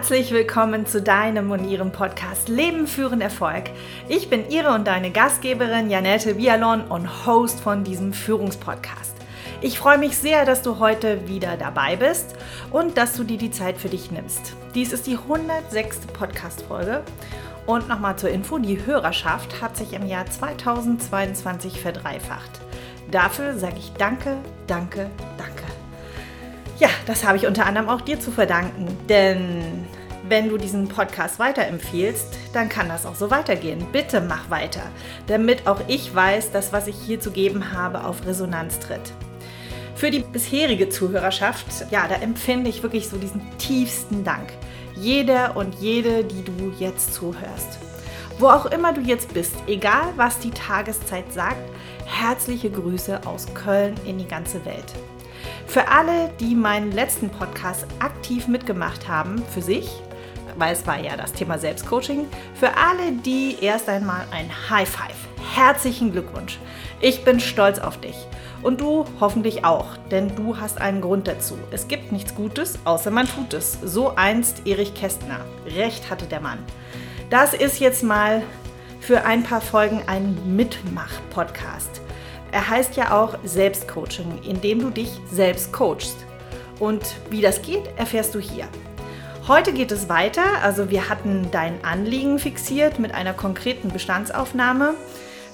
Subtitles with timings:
[0.00, 3.64] Herzlich willkommen zu deinem und ihrem Podcast Leben führen Erfolg.
[4.08, 9.14] Ich bin ihre und deine Gastgeberin Janette Vialon und Host von diesem Führungspodcast.
[9.60, 12.34] Ich freue mich sehr, dass du heute wieder dabei bist
[12.70, 14.54] und dass du dir die Zeit für dich nimmst.
[14.74, 16.06] Dies ist die 106.
[16.14, 17.02] Podcast-Folge.
[17.66, 22.62] Und nochmal zur Info: Die Hörerschaft hat sich im Jahr 2022 verdreifacht.
[23.10, 25.49] Dafür sage ich Danke, Danke, Danke.
[26.80, 29.86] Ja, das habe ich unter anderem auch dir zu verdanken, denn
[30.26, 33.86] wenn du diesen Podcast weiterempfiehlst, dann kann das auch so weitergehen.
[33.92, 34.80] Bitte mach weiter,
[35.26, 39.12] damit auch ich weiß, dass was ich hier zu geben habe auf Resonanz tritt.
[39.94, 44.50] Für die bisherige Zuhörerschaft, ja, da empfinde ich wirklich so diesen tiefsten Dank.
[44.94, 47.78] Jeder und jede, die du jetzt zuhörst.
[48.38, 51.60] Wo auch immer du jetzt bist, egal was die Tageszeit sagt,
[52.06, 54.94] herzliche Grüße aus Köln in die ganze Welt.
[55.70, 59.88] Für alle, die meinen letzten Podcast aktiv mitgemacht haben, für sich,
[60.56, 65.28] weil es war ja das Thema Selbstcoaching, für alle, die erst einmal ein High Five.
[65.54, 66.58] Herzlichen Glückwunsch.
[67.00, 68.16] Ich bin stolz auf dich.
[68.62, 71.56] Und du hoffentlich auch, denn du hast einen Grund dazu.
[71.70, 73.78] Es gibt nichts Gutes, außer man tut es.
[73.80, 75.38] So einst Erich Kästner.
[75.76, 76.58] Recht hatte der Mann.
[77.30, 78.42] Das ist jetzt mal
[78.98, 81.99] für ein paar Folgen ein Mitmach-Podcast.
[82.52, 86.16] Er heißt ja auch Selbstcoaching, indem du dich selbst coachst.
[86.78, 88.68] Und wie das geht, erfährst du hier.
[89.46, 90.62] Heute geht es weiter.
[90.62, 94.94] Also wir hatten dein Anliegen fixiert mit einer konkreten Bestandsaufnahme.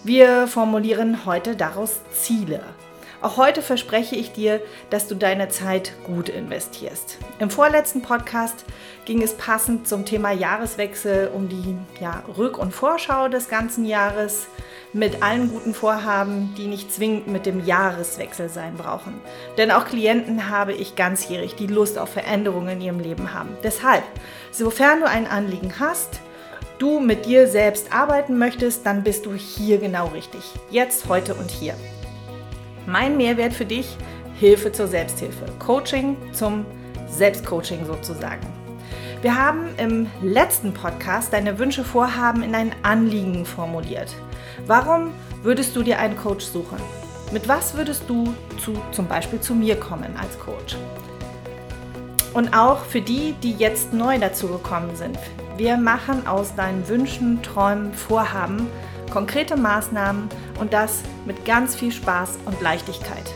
[0.04, 2.60] Wir formulieren heute daraus Ziele.
[3.22, 7.18] Auch heute verspreche ich dir, dass du deine Zeit gut investierst.
[7.38, 8.64] Im vorletzten Podcast
[9.04, 14.48] ging es passend zum Thema Jahreswechsel um die ja, Rück- und Vorschau des ganzen Jahres
[14.92, 19.14] mit allen guten Vorhaben, die nicht zwingend mit dem Jahreswechsel sein brauchen.
[19.58, 23.50] Denn auch Klienten habe ich ganzjährig, die Lust auf Veränderungen in ihrem Leben haben.
[23.62, 24.04] Deshalb,
[24.50, 26.20] sofern du ein Anliegen hast,
[26.78, 30.42] du mit dir selbst arbeiten möchtest, dann bist du hier genau richtig.
[30.70, 31.74] Jetzt, heute und hier.
[32.86, 33.96] Mein Mehrwert für dich,
[34.38, 35.46] Hilfe zur Selbsthilfe.
[35.58, 36.66] Coaching zum
[37.08, 38.46] Selbstcoaching sozusagen.
[39.22, 44.14] Wir haben im letzten Podcast deine Wünsche, Vorhaben in ein Anliegen formuliert.
[44.66, 45.12] Warum
[45.44, 46.78] würdest du dir einen Coach suchen?
[47.30, 50.76] Mit was würdest du zu, zum Beispiel zu mir kommen als Coach?
[52.34, 55.18] Und auch für die, die jetzt neu dazu gekommen sind.
[55.56, 58.66] Wir machen aus deinen Wünschen, Träumen, Vorhaben
[59.08, 60.28] konkrete Maßnahmen
[60.58, 63.32] und das mit ganz viel Spaß und Leichtigkeit.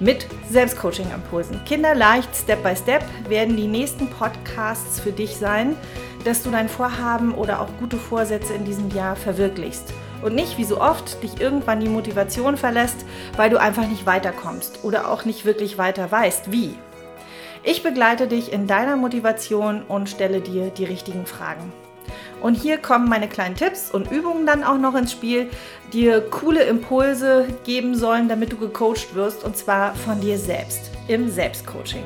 [0.00, 1.64] Mit Selbstcoaching-Impulsen.
[1.66, 5.76] Kinderleicht, Step by Step werden die nächsten Podcasts für dich sein,
[6.24, 10.64] dass du dein Vorhaben oder auch gute Vorsätze in diesem Jahr verwirklichst und nicht wie
[10.64, 13.04] so oft dich irgendwann die Motivation verlässt,
[13.36, 16.74] weil du einfach nicht weiterkommst oder auch nicht wirklich weiter weißt, wie.
[17.64, 21.72] Ich begleite dich in deiner Motivation und stelle dir die richtigen Fragen.
[22.40, 25.48] Und hier kommen meine kleinen Tipps und Übungen dann auch noch ins Spiel,
[25.92, 30.90] die dir coole Impulse geben sollen, damit du gecoacht wirst und zwar von dir selbst
[31.06, 32.02] im Selbstcoaching.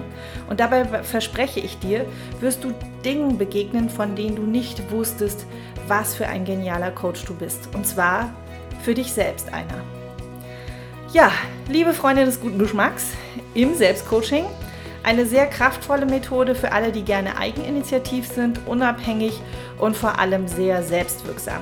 [0.50, 2.04] Und dabei verspreche ich dir,
[2.40, 2.74] wirst du
[3.04, 5.46] Dingen begegnen, von denen du nicht wusstest,
[5.88, 7.68] was für ein genialer Coach du bist.
[7.74, 8.32] Und zwar
[8.82, 9.82] für dich selbst einer.
[11.12, 11.30] Ja,
[11.68, 13.06] liebe Freunde des guten Geschmacks,
[13.54, 14.44] im Selbstcoaching
[15.06, 19.40] eine sehr kraftvolle Methode für alle, die gerne eigeninitiativ sind, unabhängig
[19.78, 21.60] und vor allem sehr selbstwirksam.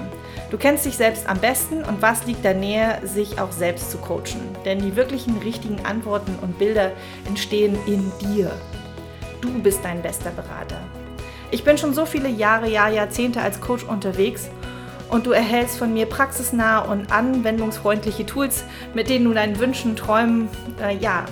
[0.51, 3.99] Du kennst dich selbst am besten und was liegt da näher, sich auch selbst zu
[3.99, 4.41] coachen?
[4.65, 6.93] Denn die wirklichen richtigen Antworten und Bilder
[7.27, 8.51] entstehen in dir.
[9.43, 10.81] Du bist dein bester Berater.
[11.55, 14.51] Ich bin schon so viele Jahre, ja Jahrzehnte als Coach unterwegs
[15.09, 20.49] und du erhältst von mir praxisnahe und anwendungsfreundliche Tools, mit denen du deinen Wünschen, Träumen,
[20.83, 21.27] äh, ja,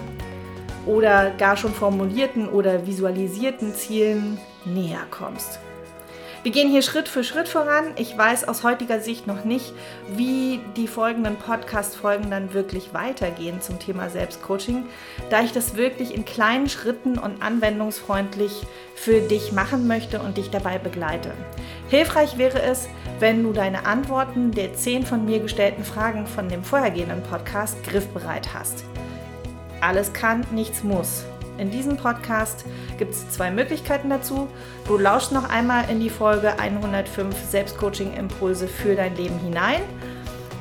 [0.87, 5.59] oder gar schon formulierten oder visualisierten Zielen näher kommst.
[6.43, 7.93] Wir gehen hier Schritt für Schritt voran.
[7.95, 9.73] Ich weiß aus heutiger Sicht noch nicht,
[10.17, 14.87] wie die folgenden Podcast-Folgen dann wirklich weitergehen zum Thema Selbstcoaching,
[15.31, 18.67] da ich das wirklich in kleinen Schritten und anwendungsfreundlich
[18.97, 21.31] für dich machen möchte und dich dabei begleite.
[21.91, 22.88] Hilfreich wäre es,
[23.21, 28.53] wenn du deine Antworten der zehn von mir gestellten Fragen von dem vorhergehenden Podcast griffbereit
[28.53, 28.83] hast.
[29.81, 31.25] Alles kann, nichts muss.
[31.58, 32.64] In diesem Podcast
[32.99, 34.49] gibt es zwei Möglichkeiten dazu.
[34.87, 39.81] Du lauschst noch einmal in die Folge 105 Selbstcoaching-Impulse für dein Leben hinein.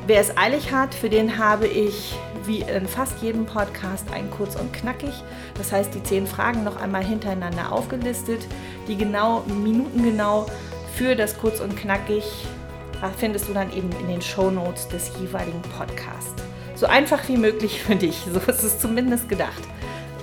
[0.08, 2.16] Wer es eilig hat, für den habe ich
[2.46, 5.14] wie in fast jedem Podcast ein kurz und knackig.
[5.58, 8.42] Das heißt, die zehn Fragen noch einmal hintereinander aufgelistet,
[8.88, 10.48] die genau, minutengenau
[10.96, 12.24] für das kurz und knackig
[13.18, 16.44] findest du dann eben in den Show Notes des jeweiligen Podcasts.
[16.76, 18.26] So einfach wie möglich für dich.
[18.34, 19.62] So ist es zumindest gedacht.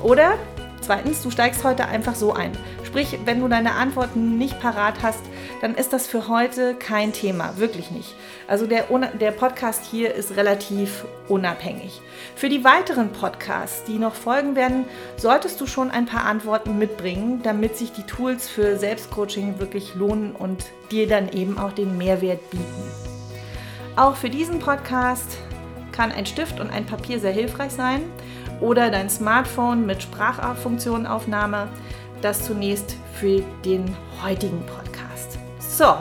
[0.03, 0.35] Oder
[0.81, 2.53] zweitens, du steigst heute einfach so ein.
[2.85, 5.21] Sprich, wenn du deine Antworten nicht parat hast,
[5.61, 8.15] dann ist das für heute kein Thema, wirklich nicht.
[8.47, 8.85] Also der,
[9.21, 12.01] der Podcast hier ist relativ unabhängig.
[12.35, 14.85] Für die weiteren Podcasts, die noch folgen werden,
[15.17, 20.33] solltest du schon ein paar Antworten mitbringen, damit sich die Tools für Selbstcoaching wirklich lohnen
[20.33, 22.65] und dir dann eben auch den Mehrwert bieten.
[23.97, 25.39] Auch für diesen Podcast
[25.93, 28.03] kann ein Stift und ein Papier sehr hilfreich sein
[28.61, 31.69] oder dein Smartphone mit Sprachfunktionaufnahme.
[32.23, 35.39] Das zunächst für den heutigen Podcast.
[35.59, 35.95] So,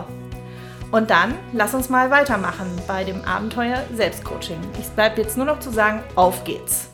[0.91, 4.59] und dann lass uns mal weitermachen bei dem Abenteuer Selbstcoaching.
[4.79, 6.89] Ich bleibe jetzt nur noch zu sagen, auf geht's.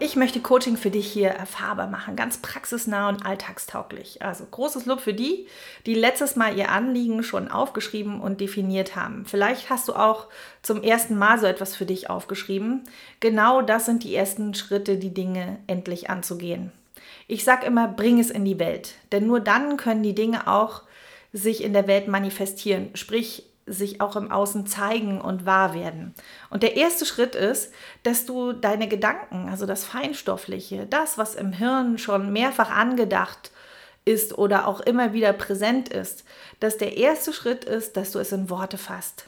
[0.00, 4.22] Ich möchte Coaching für dich hier erfahrbar machen, ganz praxisnah und alltagstauglich.
[4.22, 5.46] Also großes Lob für die,
[5.86, 9.24] die letztes Mal ihr Anliegen schon aufgeschrieben und definiert haben.
[9.24, 10.26] Vielleicht hast du auch
[10.62, 12.82] zum ersten Mal so etwas für dich aufgeschrieben.
[13.20, 16.72] Genau das sind die ersten Schritte, die Dinge endlich anzugehen.
[17.28, 20.82] Ich sage immer, bring es in die Welt, denn nur dann können die Dinge auch
[21.32, 22.90] sich in der Welt manifestieren.
[22.94, 26.14] Sprich, sich auch im Außen zeigen und wahr werden.
[26.50, 27.72] Und der erste Schritt ist,
[28.02, 33.50] dass du deine Gedanken, also das Feinstoffliche, das, was im Hirn schon mehrfach angedacht
[34.04, 36.24] ist oder auch immer wieder präsent ist,
[36.60, 39.26] dass der erste Schritt ist, dass du es in Worte fasst.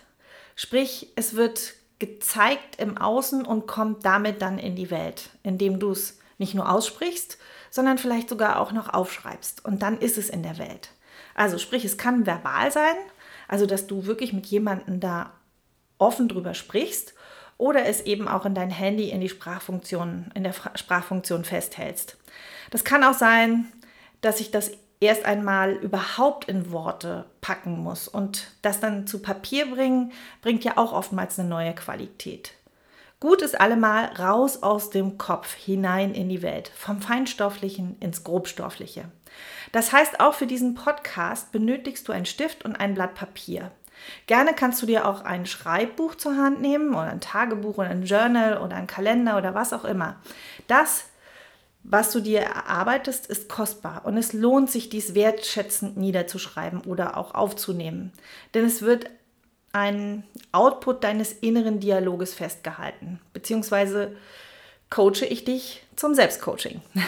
[0.54, 5.92] Sprich, es wird gezeigt im Außen und kommt damit dann in die Welt, indem du
[5.92, 7.38] es nicht nur aussprichst,
[7.70, 9.64] sondern vielleicht sogar auch noch aufschreibst.
[9.64, 10.90] Und dann ist es in der Welt.
[11.34, 12.96] Also sprich, es kann verbal sein,
[13.48, 15.32] also, dass du wirklich mit jemandem da
[15.98, 17.14] offen drüber sprichst
[17.58, 22.16] oder es eben auch in dein Handy in die Sprachfunktion, in der Sprachfunktion festhältst.
[22.70, 23.66] Das kann auch sein,
[24.20, 29.70] dass ich das erst einmal überhaupt in Worte packen muss und das dann zu Papier
[29.70, 30.12] bringen,
[30.42, 32.52] bringt ja auch oftmals eine neue Qualität.
[33.18, 39.06] Gut ist allemal raus aus dem Kopf hinein in die Welt, vom Feinstofflichen ins Grobstoffliche.
[39.72, 43.70] Das heißt, auch für diesen Podcast benötigst du einen Stift und ein Blatt Papier.
[44.26, 48.04] Gerne kannst du dir auch ein Schreibbuch zur Hand nehmen oder ein Tagebuch oder ein
[48.04, 50.16] Journal oder ein Kalender oder was auch immer.
[50.66, 51.04] Das,
[51.82, 57.34] was du dir erarbeitest, ist kostbar und es lohnt sich, dies wertschätzend niederzuschreiben oder auch
[57.34, 58.12] aufzunehmen.
[58.54, 59.10] Denn es wird
[59.72, 64.16] ein Output deines inneren Dialoges festgehalten, beziehungsweise
[64.90, 66.80] coache ich dich zum Selbstcoaching.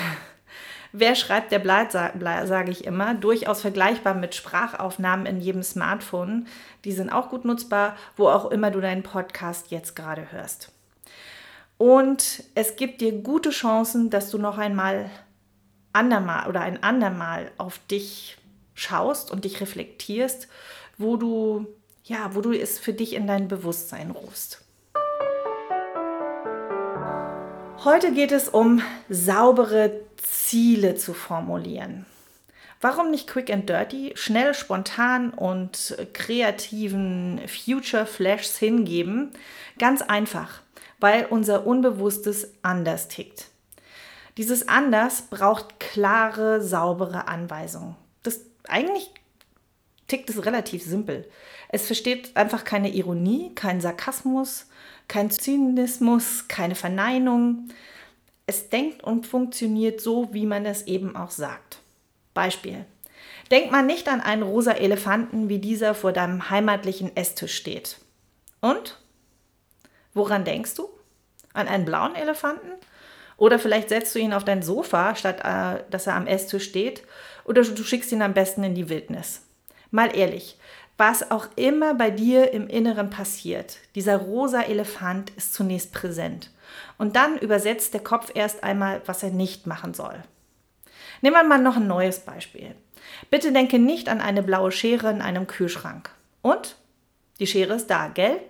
[0.92, 3.14] Wer schreibt, der bleibt, sage ich immer.
[3.14, 6.46] Durchaus vergleichbar mit Sprachaufnahmen in jedem Smartphone.
[6.84, 10.72] Die sind auch gut nutzbar, wo auch immer du deinen Podcast jetzt gerade hörst.
[11.76, 15.10] Und es gibt dir gute Chancen, dass du noch einmal
[15.92, 18.38] andermal oder ein andermal auf dich
[18.74, 20.48] schaust und dich reflektierst,
[20.96, 21.66] wo du
[22.08, 24.64] ja, wo du es für dich in dein Bewusstsein rufst.
[27.84, 32.06] Heute geht es um saubere Ziele zu formulieren.
[32.80, 39.30] Warum nicht quick and dirty, schnell, spontan und kreativen Future Flashs hingeben?
[39.78, 40.60] Ganz einfach,
[40.98, 43.46] weil unser Unbewusstes anders tickt.
[44.38, 47.94] Dieses anders braucht klare, saubere Anweisungen.
[48.24, 49.12] Das eigentlich
[50.08, 51.30] tickt es relativ simpel.
[51.68, 54.66] Es versteht einfach keine Ironie, keinen Sarkasmus,
[55.08, 57.70] kein Zynismus, keine Verneinung.
[58.46, 61.80] Es denkt und funktioniert so, wie man es eben auch sagt.
[62.34, 62.84] Beispiel.
[63.50, 67.98] Denk mal nicht an einen rosa Elefanten, wie dieser vor deinem heimatlichen Esstisch steht.
[68.60, 68.98] Und?
[70.12, 70.88] Woran denkst du?
[71.54, 72.72] An einen blauen Elefanten?
[73.38, 77.02] Oder vielleicht setzt du ihn auf dein Sofa, statt äh, dass er am Esstisch steht.
[77.44, 79.42] Oder du schickst ihn am besten in die Wildnis.
[79.90, 80.57] Mal ehrlich,
[80.98, 86.50] was auch immer bei dir im Inneren passiert, dieser rosa Elefant ist zunächst präsent.
[86.98, 90.22] Und dann übersetzt der Kopf erst einmal, was er nicht machen soll.
[91.22, 92.74] Nehmen wir mal noch ein neues Beispiel.
[93.30, 96.10] Bitte denke nicht an eine blaue Schere in einem Kühlschrank.
[96.42, 96.76] Und?
[97.38, 98.40] Die Schere ist da, gell?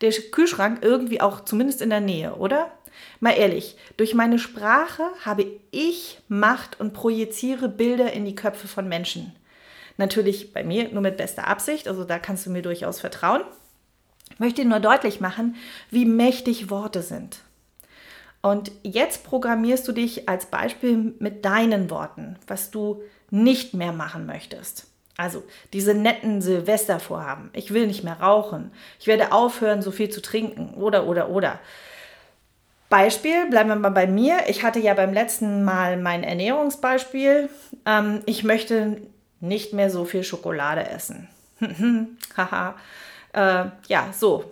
[0.00, 2.72] Der Kühlschrank irgendwie auch zumindest in der Nähe, oder?
[3.20, 8.88] Mal ehrlich, durch meine Sprache habe ich Macht und projiziere Bilder in die Köpfe von
[8.88, 9.36] Menschen.
[9.96, 13.42] Natürlich bei mir nur mit bester Absicht, also da kannst du mir durchaus vertrauen.
[14.30, 15.56] Ich möchte nur deutlich machen,
[15.90, 17.40] wie mächtig Worte sind.
[18.40, 24.26] Und jetzt programmierst du dich als Beispiel mit deinen Worten, was du nicht mehr machen
[24.26, 24.88] möchtest.
[25.16, 27.50] Also diese netten Silvestervorhaben.
[27.52, 28.72] Ich will nicht mehr rauchen.
[28.98, 30.74] Ich werde aufhören, so viel zu trinken.
[30.74, 31.60] Oder, oder, oder.
[32.88, 34.38] Beispiel, bleiben wir mal bei mir.
[34.48, 37.48] Ich hatte ja beim letzten Mal mein Ernährungsbeispiel.
[37.86, 39.02] Ähm, ich möchte
[39.42, 41.28] nicht mehr so viel Schokolade essen.
[42.36, 42.76] Haha.
[43.32, 44.50] äh, ja, so.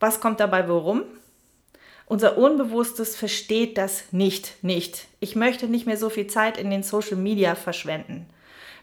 [0.00, 1.04] Was kommt dabei worum?
[2.06, 5.06] Unser Unbewusstes versteht das nicht, nicht.
[5.20, 8.26] Ich möchte nicht mehr so viel Zeit in den Social Media verschwenden.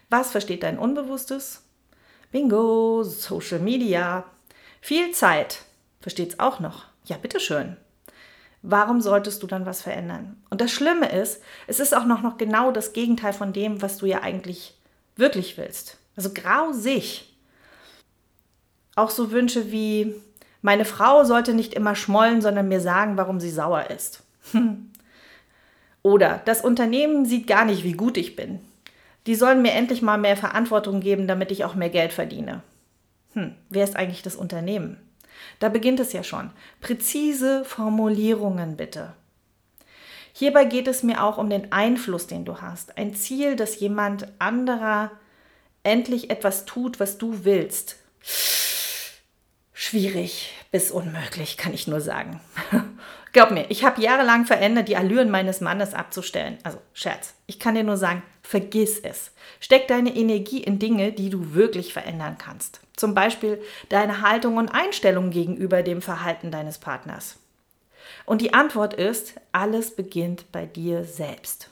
[0.08, 1.62] Was versteht dein Unbewusstes?
[2.32, 4.24] Bingo, Social Media.
[4.80, 5.62] Viel Zeit.
[6.00, 6.86] Versteht es auch noch?
[7.04, 7.76] Ja, bitteschön.
[8.62, 10.42] Warum solltest du dann was verändern?
[10.48, 13.98] Und das Schlimme ist, es ist auch noch, noch genau das Gegenteil von dem, was
[13.98, 14.79] du ja eigentlich
[15.20, 15.96] wirklich willst.
[16.16, 17.32] Also grausig.
[18.96, 20.14] Auch so Wünsche wie,
[20.62, 24.22] meine Frau sollte nicht immer schmollen, sondern mir sagen, warum sie sauer ist.
[26.02, 28.60] Oder das Unternehmen sieht gar nicht, wie gut ich bin.
[29.26, 32.62] Die sollen mir endlich mal mehr Verantwortung geben, damit ich auch mehr Geld verdiene.
[33.34, 34.96] Hm, wer ist eigentlich das Unternehmen?
[35.58, 36.50] Da beginnt es ja schon.
[36.80, 39.12] Präzise Formulierungen bitte.
[40.40, 42.96] Hierbei geht es mir auch um den Einfluss, den du hast.
[42.96, 45.10] Ein Ziel, dass jemand anderer
[45.82, 47.96] endlich etwas tut, was du willst.
[49.74, 52.40] Schwierig bis unmöglich, kann ich nur sagen.
[53.34, 56.56] Glaub mir, ich habe jahrelang verändert, die Allüren meines Mannes abzustellen.
[56.62, 57.34] Also Scherz.
[57.46, 59.32] Ich kann dir nur sagen, vergiss es.
[59.60, 62.80] Steck deine Energie in Dinge, die du wirklich verändern kannst.
[62.96, 67.36] Zum Beispiel deine Haltung und Einstellung gegenüber dem Verhalten deines Partners.
[68.26, 71.70] Und die Antwort ist, alles beginnt bei dir selbst.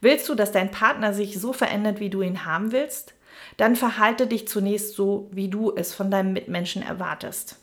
[0.00, 3.14] Willst du, dass dein Partner sich so verändert, wie du ihn haben willst?
[3.58, 7.56] dann verhalte dich zunächst so, wie du es von deinem Mitmenschen erwartest.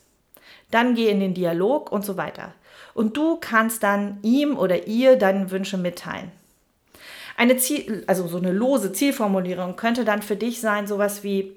[0.70, 2.52] Dann geh in den Dialog und so weiter.
[2.92, 6.30] Und du kannst dann ihm oder ihr deine Wünsche mitteilen.
[7.36, 11.56] Eine Ziel, also so eine lose Zielformulierung könnte dann für dich sein, sowas wie,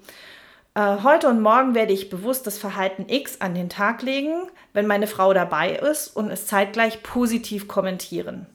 [0.77, 5.07] heute und morgen werde ich bewusst das Verhalten X an den Tag legen, wenn meine
[5.07, 8.45] Frau dabei ist und es zeitgleich positiv kommentieren.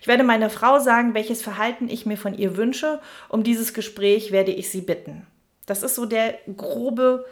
[0.00, 3.00] Ich werde meiner Frau sagen, welches Verhalten ich mir von ihr wünsche.
[3.28, 5.26] Um dieses Gespräch werde ich sie bitten.
[5.66, 7.24] Das ist so der grobe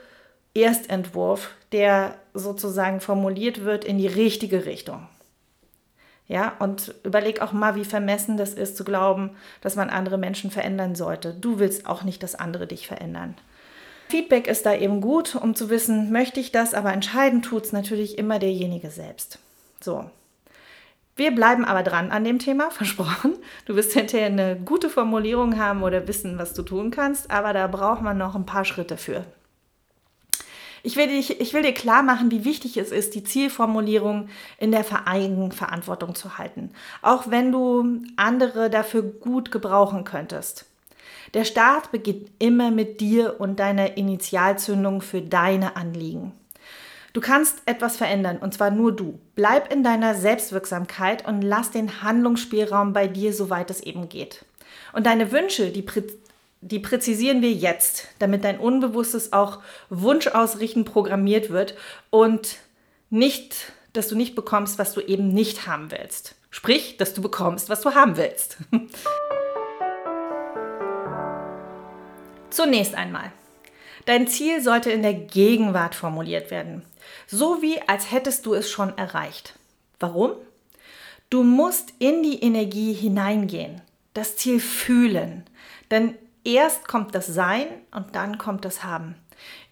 [0.54, 5.09] Erstentwurf, der sozusagen formuliert wird in die richtige Richtung.
[6.28, 9.30] Ja, und überleg auch mal, wie vermessen das ist, zu glauben,
[9.62, 11.35] dass man andere Menschen verändern sollte.
[11.35, 13.35] Du willst auch nicht, dass andere dich verändern.
[14.11, 17.73] Feedback ist da eben gut, um zu wissen, möchte ich das, aber entscheiden tut es
[17.73, 19.38] natürlich immer derjenige selbst.
[19.81, 20.11] So,
[21.17, 23.35] wir bleiben aber dran an dem Thema, versprochen.
[23.67, 27.67] Du wirst hinterher eine gute Formulierung haben oder wissen, was du tun kannst, aber da
[27.67, 29.25] braucht man noch ein paar Schritte für.
[30.83, 34.73] Ich will, dich, ich will dir klar machen, wie wichtig es ist, die Zielformulierung in
[34.73, 36.71] der Eigenverantwortung zu halten,
[37.02, 40.69] auch wenn du andere dafür gut gebrauchen könntest.
[41.34, 46.32] Der Start beginnt immer mit dir und deiner Initialzündung für deine Anliegen.
[47.12, 49.18] Du kannst etwas verändern und zwar nur du.
[49.34, 54.44] Bleib in deiner Selbstwirksamkeit und lass den Handlungsspielraum bei dir, soweit es eben geht.
[54.92, 56.02] Und deine Wünsche, die, prä
[56.60, 61.75] die präzisieren wir jetzt, damit dein Unbewusstes auch wunschausrichtend programmiert wird
[62.10, 62.58] und
[63.08, 66.37] nicht, dass du nicht bekommst, was du eben nicht haben willst.
[66.50, 68.58] Sprich, dass du bekommst, was du haben willst.
[72.50, 73.33] Zunächst einmal.
[74.07, 76.83] Dein Ziel sollte in der Gegenwart formuliert werden.
[77.26, 79.54] So wie als hättest du es schon erreicht.
[79.99, 80.33] Warum?
[81.28, 83.83] Du musst in die Energie hineingehen,
[84.14, 85.45] das Ziel fühlen.
[85.90, 89.14] Denn erst kommt das Sein und dann kommt das Haben.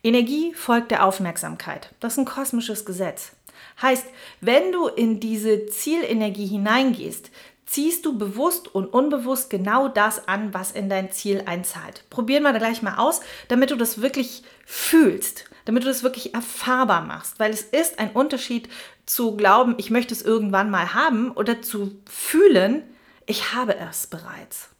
[0.04, 1.92] Energie folgt der Aufmerksamkeit.
[1.98, 3.32] Das ist ein kosmisches Gesetz.
[3.82, 4.06] Heißt,
[4.40, 7.30] wenn du in diese Zielenergie hineingehst,
[7.68, 12.04] ziehst du bewusst und unbewusst genau das an, was in dein Ziel einzahlt.
[12.08, 16.34] Probieren wir da gleich mal aus, damit du das wirklich fühlst, damit du das wirklich
[16.34, 18.68] erfahrbar machst, weil es ist ein Unterschied
[19.04, 22.82] zu glauben, ich möchte es irgendwann mal haben oder zu fühlen,
[23.26, 24.70] ich habe es bereits.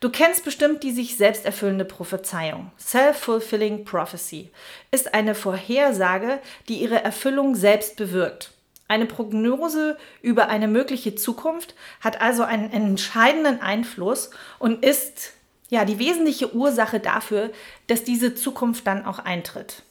[0.00, 2.72] Du kennst bestimmt die sich selbst erfüllende Prophezeiung.
[2.78, 4.50] Self-fulfilling prophecy
[4.90, 8.52] ist eine Vorhersage, die ihre Erfüllung selbst bewirkt.
[8.90, 15.34] Eine Prognose über eine mögliche Zukunft hat also einen entscheidenden Einfluss und ist
[15.68, 17.52] ja die wesentliche Ursache dafür,
[17.86, 19.84] dass diese Zukunft dann auch eintritt.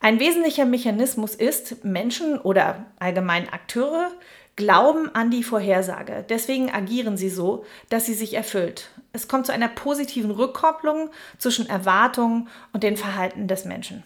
[0.00, 4.10] Ein wesentlicher Mechanismus ist, Menschen oder allgemein Akteure
[4.56, 6.24] glauben an die Vorhersage.
[6.30, 8.88] Deswegen agieren sie so, dass sie sich erfüllt.
[9.12, 14.02] Es kommt zu einer positiven Rückkopplung zwischen Erwartungen und dem Verhalten des Menschen.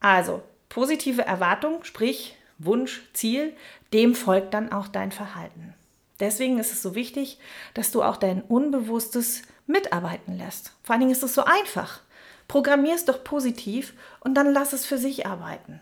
[0.00, 3.52] Also, positive Erwartung, sprich Wunsch, Ziel,
[3.92, 5.74] dem folgt dann auch dein Verhalten.
[6.20, 7.38] Deswegen ist es so wichtig,
[7.74, 10.72] dass du auch dein Unbewusstes mitarbeiten lässt.
[10.82, 12.00] Vor allen Dingen ist es so einfach.
[12.46, 15.80] Programmier es doch positiv und dann lass es für sich arbeiten.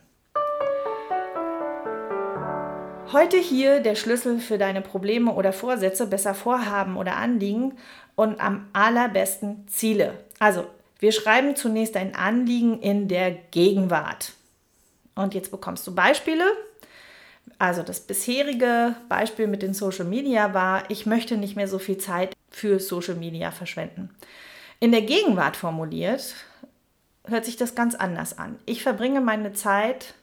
[3.13, 7.77] Heute hier der Schlüssel für deine Probleme oder Vorsätze, besser Vorhaben oder Anliegen
[8.15, 10.15] und am allerbesten Ziele.
[10.39, 10.65] Also,
[10.99, 14.33] wir schreiben zunächst ein Anliegen in der Gegenwart.
[15.15, 16.45] Und jetzt bekommst du Beispiele.
[17.59, 21.99] Also das bisherige Beispiel mit den Social Media war, ich möchte nicht mehr so viel
[21.99, 24.11] Zeit für Social Media verschwenden.
[24.81, 26.35] In der Gegenwart formuliert
[27.27, 28.59] hört sich das ganz anders an.
[28.67, 30.15] Ich verbringe meine Zeit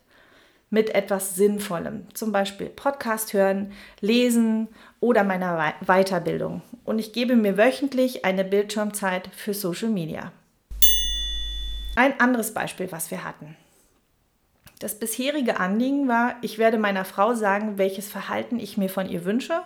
[0.70, 4.68] mit etwas Sinnvollem, zum Beispiel Podcast hören, lesen
[5.00, 6.62] oder meiner Weiterbildung.
[6.84, 10.32] Und ich gebe mir wöchentlich eine Bildschirmzeit für Social Media.
[11.96, 13.56] Ein anderes Beispiel, was wir hatten.
[14.80, 19.26] Das bisherige Anliegen war, ich werde meiner Frau sagen, welches Verhalten ich mir von ihr
[19.26, 19.62] wünsche.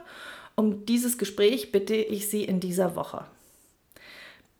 [0.55, 3.25] Um dieses Gespräch bitte ich sie in dieser Woche.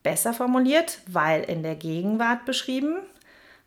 [0.04, 2.98] Besser formuliert, weil in der Gegenwart beschrieben,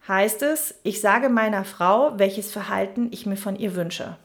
[0.07, 4.17] heißt es, ich sage meiner Frau, welches Verhalten ich mir von ihr wünsche.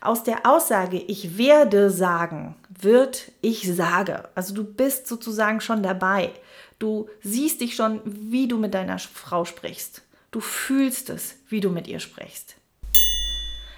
[0.00, 4.28] Aus der Aussage, ich werde sagen, wird ich sage.
[4.36, 6.30] Also du bist sozusagen schon dabei.
[6.78, 10.02] Du siehst dich schon, wie du mit deiner Frau sprichst.
[10.30, 12.56] Du fühlst es, wie du mit ihr sprichst.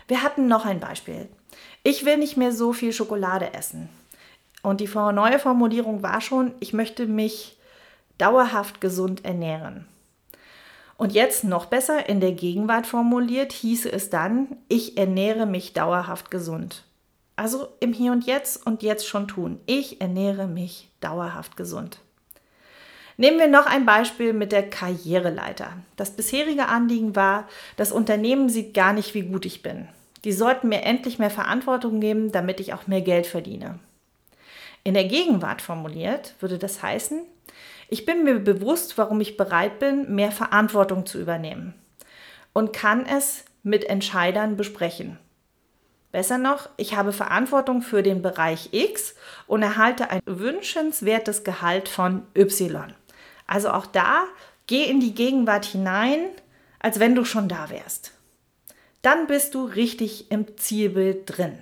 [0.08, 1.28] Wir hatten noch ein Beispiel.
[1.84, 3.88] Ich will nicht mehr so viel Schokolade essen.
[4.62, 7.56] Und die neue Formulierung war schon, ich möchte mich
[8.18, 9.86] dauerhaft gesund ernähren.
[10.96, 16.30] Und jetzt noch besser in der Gegenwart formuliert, hieße es dann, ich ernähre mich dauerhaft
[16.30, 16.84] gesund.
[17.36, 19.60] Also im Hier und Jetzt und jetzt schon tun.
[19.64, 22.00] Ich ernähre mich dauerhaft gesund.
[23.20, 25.74] Nehmen wir noch ein Beispiel mit der Karriereleiter.
[25.96, 27.46] Das bisherige Anliegen war,
[27.76, 29.88] das Unternehmen sieht gar nicht, wie gut ich bin.
[30.24, 33.78] Die sollten mir endlich mehr Verantwortung geben, damit ich auch mehr Geld verdiene.
[34.84, 37.20] In der Gegenwart formuliert würde das heißen,
[37.90, 41.74] ich bin mir bewusst, warum ich bereit bin, mehr Verantwortung zu übernehmen
[42.54, 45.18] und kann es mit Entscheidern besprechen.
[46.10, 49.14] Besser noch, ich habe Verantwortung für den Bereich X
[49.46, 52.94] und erhalte ein wünschenswertes Gehalt von Y.
[53.50, 54.24] Also auch da,
[54.66, 56.28] geh in die Gegenwart hinein,
[56.78, 58.12] als wenn du schon da wärst.
[59.02, 61.58] Dann bist du richtig im Zielbild drin.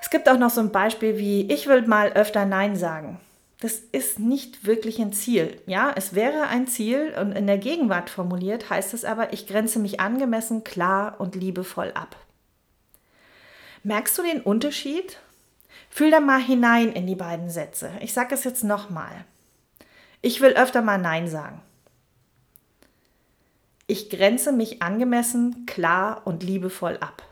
[0.00, 3.20] Es gibt auch noch so ein Beispiel wie, ich will mal öfter Nein sagen
[3.60, 5.60] das ist nicht wirklich ein Ziel.
[5.66, 9.80] Ja, es wäre ein Ziel und in der Gegenwart formuliert heißt es aber, ich grenze
[9.80, 12.16] mich angemessen, klar und liebevoll ab.
[13.82, 15.18] Merkst du den Unterschied?
[15.90, 17.90] Fühl da mal hinein in die beiden Sätze.
[18.00, 19.24] Ich sage es jetzt nochmal.
[20.20, 21.62] Ich will öfter mal Nein sagen.
[23.86, 27.22] Ich grenze mich angemessen, klar und liebevoll ab.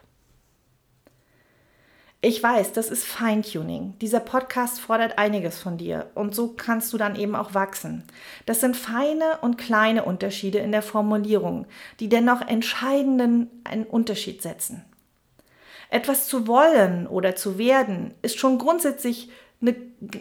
[2.23, 3.95] Ich weiß, das ist Feintuning.
[4.01, 8.05] Dieser Podcast fordert einiges von dir und so kannst du dann eben auch wachsen.
[8.47, 11.67] Das sind feine und kleine Unterschiede in der Formulierung,
[12.01, 14.85] die dennoch entscheidenden einen Unterschied setzen.
[15.91, 19.77] Etwas zu wollen oder zu werden ist schon grundsätzlich eine,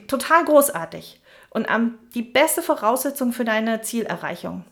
[0.07, 1.21] total großartig
[1.55, 1.67] und
[2.13, 4.65] die beste Voraussetzung für deine Zielerreichung.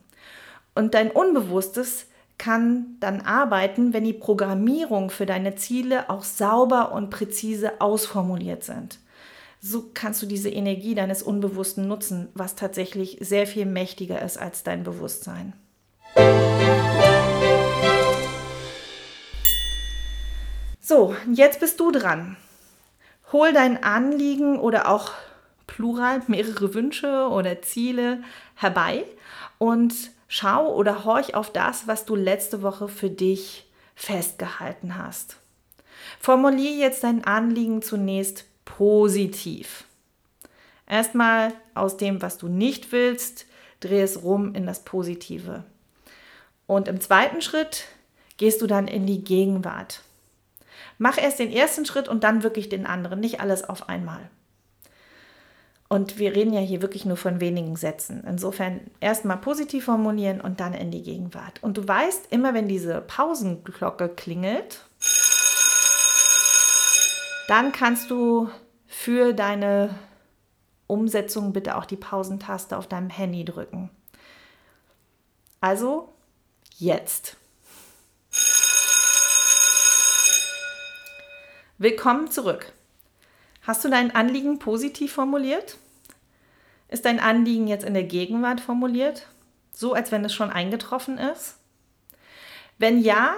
[0.76, 7.10] Und dein Unbewusstes kann dann arbeiten, wenn die Programmierung für deine Ziele auch sauber und
[7.10, 9.00] präzise ausformuliert sind.
[9.62, 14.64] So kannst du diese Energie deines Unbewussten nutzen, was tatsächlich sehr viel mächtiger ist als
[14.64, 15.54] dein Bewusstsein.
[20.82, 22.36] So, jetzt bist du dran.
[23.32, 25.14] Hol dein Anliegen oder auch
[25.68, 28.24] plural mehrere Wünsche oder Ziele
[28.56, 29.06] herbei
[29.58, 29.94] und
[30.36, 35.38] Schau oder horch auf das, was du letzte Woche für dich festgehalten hast.
[36.20, 39.84] Formuliere jetzt dein Anliegen zunächst positiv.
[40.88, 43.46] Erstmal aus dem, was du nicht willst,
[43.80, 45.66] dreh es rum in das Positive.
[46.66, 47.86] Und im zweiten Schritt
[48.38, 50.02] gehst du dann in die Gegenwart.
[50.98, 54.30] Mach erst den ersten Schritt und dann wirklich den anderen, nicht alles auf einmal.
[55.90, 58.24] Und wir reden ja hier wirklich nur von wenigen Sätzen.
[58.28, 61.62] Insofern erstmal positiv formulieren und dann in die Gegenwart.
[61.62, 64.82] Und du weißt, immer wenn diese Pausenglocke klingelt,
[67.48, 68.50] dann kannst du
[68.88, 69.94] für deine
[70.88, 73.90] Umsetzung bitte auch die Pausentaste auf deinem Handy drücken.
[75.60, 76.14] Also
[76.78, 77.38] jetzt.
[81.78, 82.74] Willkommen zurück.
[83.64, 85.78] Hast du dein Anliegen positiv formuliert?
[86.90, 89.28] Ist dein Anliegen jetzt in der Gegenwart formuliert?
[89.72, 91.56] So, als wenn es schon eingetroffen ist?
[92.78, 93.36] Wenn ja,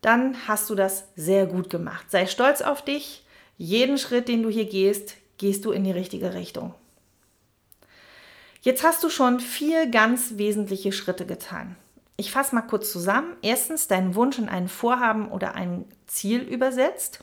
[0.00, 2.10] dann hast du das sehr gut gemacht.
[2.10, 3.24] Sei stolz auf dich.
[3.56, 6.74] Jeden Schritt, den du hier gehst, gehst du in die richtige Richtung.
[8.62, 11.76] Jetzt hast du schon vier ganz wesentliche Schritte getan.
[12.16, 13.36] Ich fasse mal kurz zusammen.
[13.42, 17.22] Erstens deinen Wunsch in ein Vorhaben oder ein Ziel übersetzt.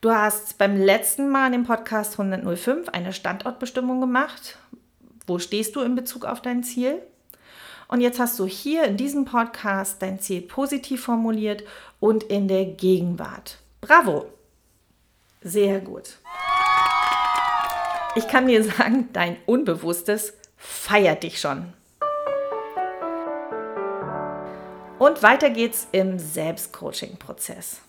[0.00, 4.56] Du hast beim letzten Mal in dem Podcast 105 eine Standortbestimmung gemacht.
[5.26, 7.02] Wo stehst du in Bezug auf dein Ziel?
[7.86, 11.64] Und jetzt hast du hier in diesem Podcast dein Ziel positiv formuliert
[11.98, 13.58] und in der Gegenwart.
[13.82, 14.32] Bravo!
[15.42, 16.16] Sehr gut.
[18.14, 21.74] Ich kann dir sagen, dein Unbewusstes feiert dich schon.
[24.98, 27.82] Und weiter geht's im Selbstcoaching-Prozess.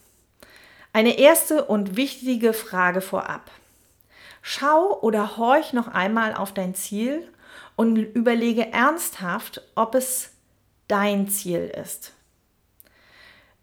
[0.93, 3.49] Eine erste und wichtige Frage vorab.
[4.41, 7.27] Schau oder horch noch einmal auf dein Ziel
[7.75, 10.31] und überlege ernsthaft, ob es
[10.87, 12.13] dein Ziel ist.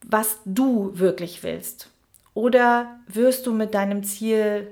[0.02, 1.90] Was du wirklich willst.
[2.32, 4.68] Oder wirst du mit deinem Ziel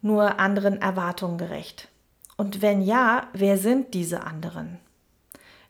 [0.00, 1.88] nur anderen Erwartungen gerecht?
[2.36, 4.80] Und wenn ja, wer sind diese anderen?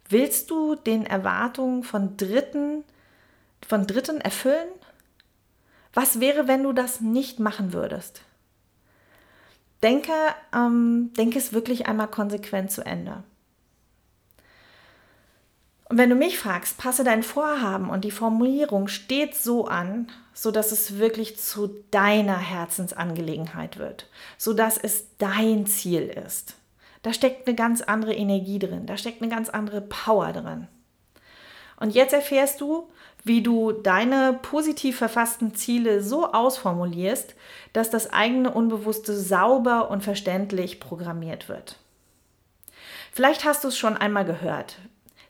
[0.08, 2.84] Willst du den Erwartungen von Dritten,
[3.66, 4.68] von Dritten erfüllen?
[5.92, 8.22] Was wäre, wenn du das nicht machen würdest?
[9.82, 10.12] Denke,
[10.54, 13.24] ähm, denke es wirklich einmal konsequent zu Ende.
[15.88, 20.72] Und wenn du mich fragst, passe dein Vorhaben und die Formulierung stets so an, sodass
[20.72, 26.56] es wirklich zu deiner Herzensangelegenheit wird, sodass es dein Ziel ist.
[27.02, 30.68] Da steckt eine ganz andere Energie drin, da steckt eine ganz andere Power drin.
[31.78, 32.88] Und jetzt erfährst du,
[33.24, 37.34] wie du deine positiv verfassten Ziele so ausformulierst,
[37.72, 41.78] dass das eigene Unbewusste sauber und verständlich programmiert wird.
[43.12, 44.78] Vielleicht hast du es schon einmal gehört.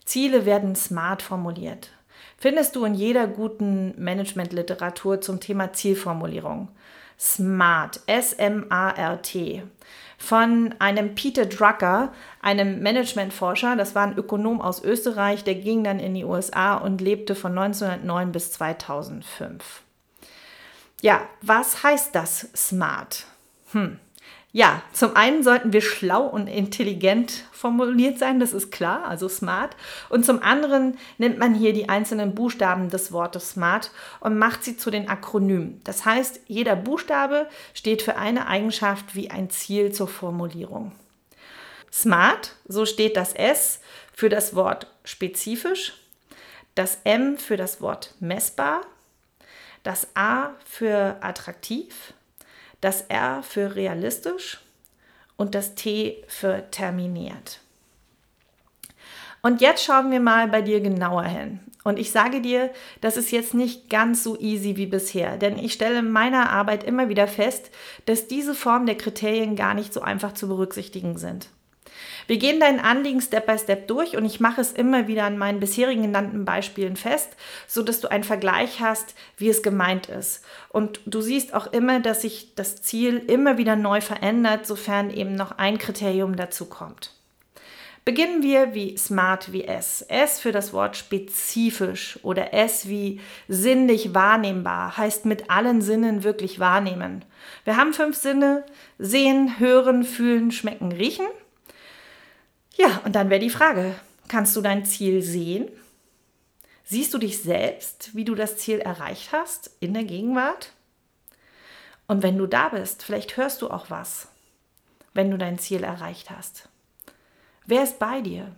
[0.04, 1.90] Ziele werden smart formuliert.
[2.38, 6.68] Findest du in jeder guten Managementliteratur zum Thema Zielformulierung.
[7.18, 9.62] SMART, S-M-A-R-T
[10.22, 13.74] von einem Peter Drucker, einem Managementforscher.
[13.74, 17.58] Das war ein Ökonom aus Österreich, der ging dann in die USA und lebte von
[17.58, 19.82] 1909 bis 2005.
[21.00, 23.26] Ja, was heißt das Smart?
[23.72, 23.98] Hm.
[24.54, 29.74] Ja, zum einen sollten wir schlau und intelligent formuliert sein, das ist klar, also smart.
[30.10, 34.76] Und zum anderen nimmt man hier die einzelnen Buchstaben des Wortes smart und macht sie
[34.76, 35.80] zu den Akronymen.
[35.84, 40.92] Das heißt, jeder Buchstabe steht für eine Eigenschaft wie ein Ziel zur Formulierung.
[41.90, 43.80] Smart, so steht das S
[44.12, 45.94] für das Wort spezifisch,
[46.74, 48.82] das M für das Wort messbar,
[49.82, 52.12] das A für attraktiv,
[52.82, 54.60] das R für realistisch
[55.36, 57.60] und das T für terminiert.
[59.40, 61.60] Und jetzt schauen wir mal bei dir genauer hin.
[61.84, 65.72] Und ich sage dir, das ist jetzt nicht ganz so easy wie bisher, denn ich
[65.72, 67.70] stelle in meiner Arbeit immer wieder fest,
[68.06, 71.48] dass diese Form der Kriterien gar nicht so einfach zu berücksichtigen sind.
[72.26, 75.38] Wir gehen dein Anliegen Step by Step durch und ich mache es immer wieder an
[75.38, 77.30] meinen bisherigen genannten Beispielen fest,
[77.66, 80.44] so dass du einen Vergleich hast, wie es gemeint ist.
[80.68, 85.34] Und du siehst auch immer, dass sich das Ziel immer wieder neu verändert, sofern eben
[85.34, 87.12] noch ein Kriterium dazu kommt.
[88.04, 90.04] Beginnen wir wie smart wie S.
[90.08, 96.58] S für das Wort spezifisch oder S wie sinnlich wahrnehmbar heißt mit allen Sinnen wirklich
[96.58, 97.24] wahrnehmen.
[97.62, 98.64] Wir haben fünf Sinne,
[98.98, 101.26] sehen, hören, fühlen, schmecken, riechen.
[102.76, 103.94] Ja, und dann wäre die Frage,
[104.28, 105.68] kannst du dein Ziel sehen?
[106.84, 110.72] Siehst du dich selbst, wie du das Ziel erreicht hast in der Gegenwart?
[112.06, 114.28] Und wenn du da bist, vielleicht hörst du auch was,
[115.14, 116.68] wenn du dein Ziel erreicht hast.
[117.66, 118.54] Wer ist bei dir?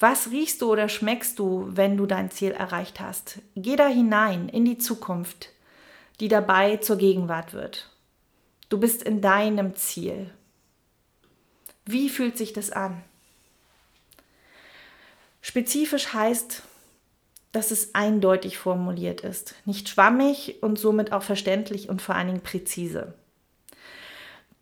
[0.00, 3.40] Was riechst du oder schmeckst du, wenn du dein Ziel erreicht hast?
[3.56, 5.50] Geh da hinein in die Zukunft,
[6.20, 7.90] die dabei zur Gegenwart wird.
[8.68, 10.30] Du bist in deinem Ziel.
[11.90, 13.02] Wie fühlt sich das an?
[15.40, 16.62] Spezifisch heißt,
[17.52, 22.42] dass es eindeutig formuliert ist, nicht schwammig und somit auch verständlich und vor allen Dingen
[22.42, 23.14] präzise.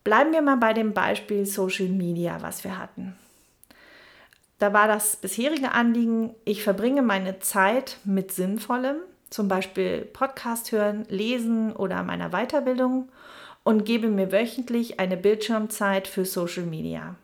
[0.05, 3.17] Bleiben wir mal bei dem Beispiel Social Media, was wir hatten.
[4.57, 11.05] Da war das bisherige Anliegen, ich verbringe meine Zeit mit Sinnvollem, zum Beispiel Podcast hören,
[11.09, 13.09] lesen oder meiner Weiterbildung
[13.67, 17.15] und gebe mir wöchentlich eine Bildschirmzeit für Social Media.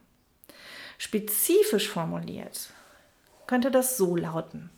[0.98, 2.70] Spezifisch formuliert
[3.48, 4.70] könnte das so lauten.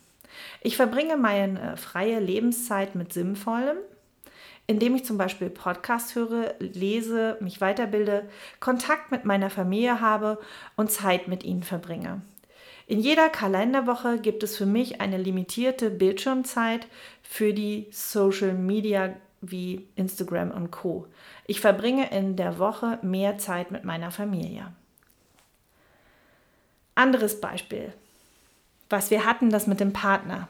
[0.60, 3.78] Ich verbringe meine freie Lebenszeit mit Sinnvollem,
[4.68, 8.28] indem ich zum Beispiel Podcast höre, lese, mich weiterbilde,
[8.60, 10.38] Kontakt mit meiner Familie habe
[10.76, 12.22] und Zeit mit ihnen verbringe.
[12.86, 16.86] In jeder Kalenderwoche gibt es für mich eine limitierte Bildschirmzeit
[17.24, 21.08] für die Social Media wie Instagram und Co.
[21.48, 24.72] Ich verbringe in der Woche mehr Zeit mit meiner Familie.
[26.96, 27.92] Anderes Beispiel,
[28.88, 30.48] was wir hatten, das mit dem Partner.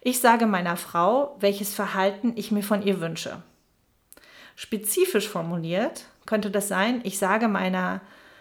[0.00, 3.42] Ich sage meiner Frau, welches Verhalten ich mir von ihr wünsche.
[4.54, 8.00] Spezifisch formuliert könnte das sein, ich sage meiner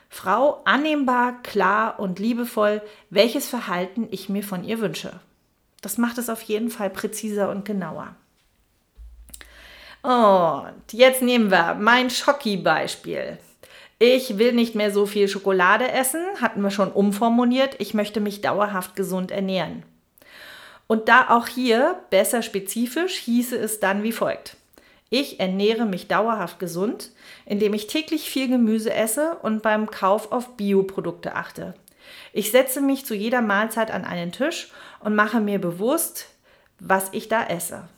[0.09, 5.19] Frau annehmbar, klar und liebevoll, welches Verhalten ich mir von ihr wünsche.
[5.81, 8.15] Das macht es auf jeden Fall präziser und genauer.
[10.07, 13.39] Und jetzt nehmen wir mein Schocki-Beispiel.
[13.99, 17.75] Ich will nicht mehr so viel Schokolade essen, hatten wir schon umformuliert.
[17.79, 19.83] Ich möchte mich dauerhaft gesund ernähren.
[20.87, 24.55] Und da auch hier besser spezifisch hieße es dann wie folgt.
[25.09, 27.11] Ich ernähre mich dauerhaft gesund,
[27.45, 31.73] indem ich täglich viel Gemüse esse und beim Kauf auf Bioprodukte achte.
[32.31, 36.27] Ich setze mich zu jeder Mahlzeit an einen Tisch und mache mir bewusst,
[36.79, 37.89] was ich da esse.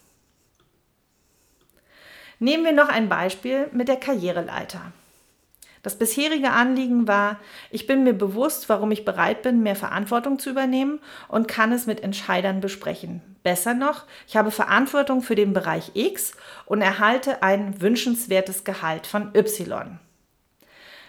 [2.40, 4.94] Nehmen wir noch ein Beispiel mit der Karriereleiter.
[5.82, 10.50] Das bisherige Anliegen war, ich bin mir bewusst, warum ich bereit bin, mehr Verantwortung zu
[10.50, 11.00] übernehmen
[11.30, 13.22] und kann es mit Entscheidern besprechen.
[13.44, 16.34] Besser noch, ich habe Verantwortung für den Bereich X
[16.66, 20.00] und erhalte ein wünschenswertes Gehalt von Y.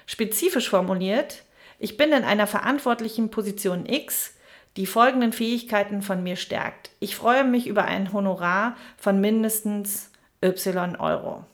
[0.06, 1.42] Spezifisch formuliert,
[1.78, 4.34] ich bin in einer verantwortlichen Position X,
[4.76, 6.90] die folgenden Fähigkeiten von mir stärkt.
[7.00, 10.09] Ich freue mich über ein Honorar von mindestens
[10.42, 11.44] Y Euro.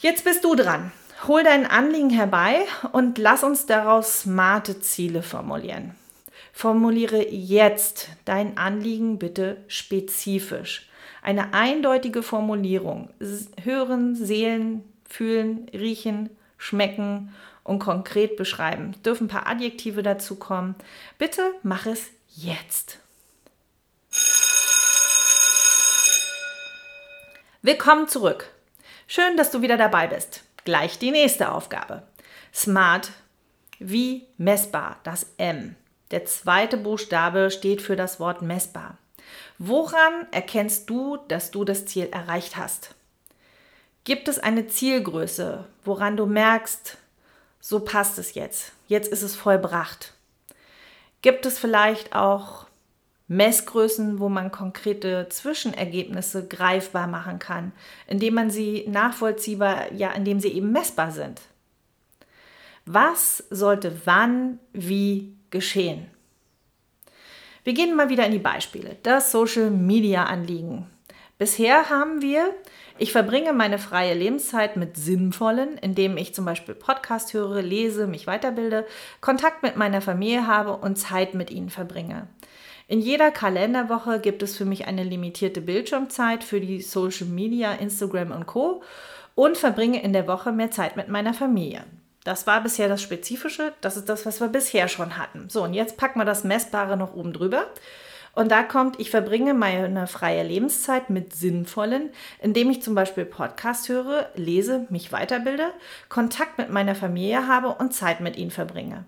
[0.00, 0.92] Jetzt bist du dran.
[1.26, 5.94] Hol dein Anliegen herbei und lass uns daraus smarte Ziele formulieren.
[6.52, 10.88] Formuliere jetzt dein Anliegen bitte spezifisch.
[11.22, 13.08] Eine eindeutige Formulierung.
[13.62, 17.34] Hören, sehen, fühlen, riechen, schmecken
[17.64, 18.94] und konkret beschreiben.
[19.02, 20.74] Dürfen ein paar Adjektive dazu kommen.
[21.18, 23.00] Bitte mach es jetzt.
[27.66, 28.48] Willkommen zurück.
[29.08, 30.44] Schön, dass du wieder dabei bist.
[30.64, 32.04] Gleich die nächste Aufgabe.
[32.54, 33.10] Smart
[33.80, 35.74] wie messbar, das M.
[36.12, 38.98] Der zweite Buchstabe steht für das Wort messbar.
[39.58, 42.94] Woran erkennst du, dass du das Ziel erreicht hast?
[44.04, 46.98] Gibt es eine Zielgröße, woran du merkst,
[47.58, 50.12] so passt es jetzt, jetzt ist es vollbracht?
[51.20, 52.66] Gibt es vielleicht auch
[53.28, 57.72] Messgrößen, wo man konkrete Zwischenergebnisse greifbar machen kann,
[58.06, 61.40] indem man sie nachvollziehbar, ja, indem sie eben messbar sind.
[62.84, 66.06] Was sollte wann, wie geschehen?
[67.64, 68.96] Wir gehen mal wieder in die Beispiele.
[69.02, 70.86] Das Social Media Anliegen.
[71.36, 72.54] Bisher haben wir,
[72.96, 78.28] ich verbringe meine freie Lebenszeit mit sinnvollen, indem ich zum Beispiel Podcast höre, lese, mich
[78.28, 78.86] weiterbilde,
[79.20, 82.28] Kontakt mit meiner Familie habe und Zeit mit ihnen verbringe.
[82.88, 88.30] In jeder Kalenderwoche gibt es für mich eine limitierte Bildschirmzeit für die Social Media, Instagram
[88.30, 88.80] und Co.
[89.34, 91.82] und verbringe in der Woche mehr Zeit mit meiner Familie.
[92.22, 95.48] Das war bisher das Spezifische, das ist das, was wir bisher schon hatten.
[95.48, 97.66] So, und jetzt packen wir das Messbare noch oben drüber.
[98.36, 103.88] Und da kommt, ich verbringe meine freie Lebenszeit mit Sinnvollen, indem ich zum Beispiel Podcast
[103.88, 105.72] höre, lese, mich weiterbilde,
[106.10, 109.06] Kontakt mit meiner Familie habe und Zeit mit ihnen verbringe.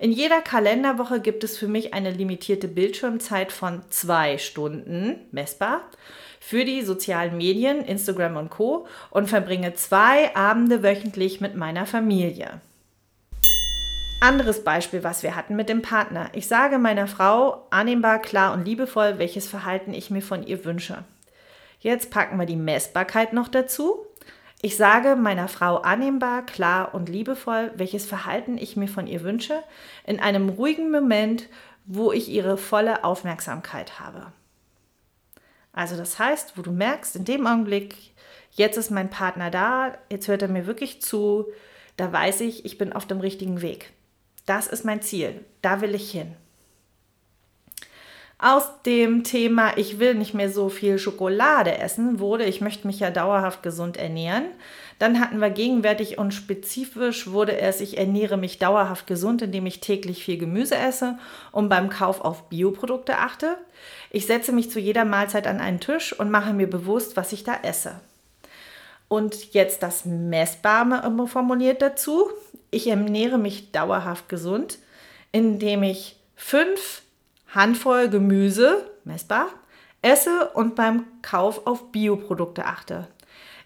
[0.00, 5.82] In jeder Kalenderwoche gibt es für mich eine limitierte Bildschirmzeit von zwei Stunden, messbar,
[6.40, 8.86] für die sozialen Medien, Instagram und Co.
[9.10, 12.62] und verbringe zwei Abende wöchentlich mit meiner Familie.
[14.22, 16.30] Anderes Beispiel, was wir hatten mit dem Partner.
[16.32, 21.04] Ich sage meiner Frau annehmbar, klar und liebevoll, welches Verhalten ich mir von ihr wünsche.
[21.80, 24.06] Jetzt packen wir die Messbarkeit noch dazu.
[24.62, 29.62] Ich sage meiner Frau annehmbar, klar und liebevoll, welches Verhalten ich mir von ihr wünsche,
[30.04, 31.48] in einem ruhigen Moment,
[31.86, 34.32] wo ich ihre volle Aufmerksamkeit habe.
[35.72, 37.94] Also das heißt, wo du merkst, in dem Augenblick,
[38.50, 41.46] jetzt ist mein Partner da, jetzt hört er mir wirklich zu,
[41.96, 43.92] da weiß ich, ich bin auf dem richtigen Weg.
[44.44, 45.44] Das ist mein Ziel.
[45.62, 46.36] Da will ich hin.
[48.42, 52.98] Aus dem Thema, ich will nicht mehr so viel Schokolade essen, wurde, ich möchte mich
[52.98, 54.46] ja dauerhaft gesund ernähren.
[54.98, 59.80] Dann hatten wir gegenwärtig und spezifisch wurde es, ich ernähre mich dauerhaft gesund, indem ich
[59.80, 61.18] täglich viel Gemüse esse
[61.52, 63.58] und beim Kauf auf Bioprodukte achte.
[64.10, 67.44] Ich setze mich zu jeder Mahlzeit an einen Tisch und mache mir bewusst, was ich
[67.44, 68.00] da esse.
[69.08, 72.30] Und jetzt das Messbare formuliert dazu.
[72.70, 74.78] Ich ernähre mich dauerhaft gesund,
[75.30, 77.02] indem ich fünf
[77.54, 79.48] Handvoll Gemüse, messbar,
[80.02, 83.08] esse und beim Kauf auf Bioprodukte achte.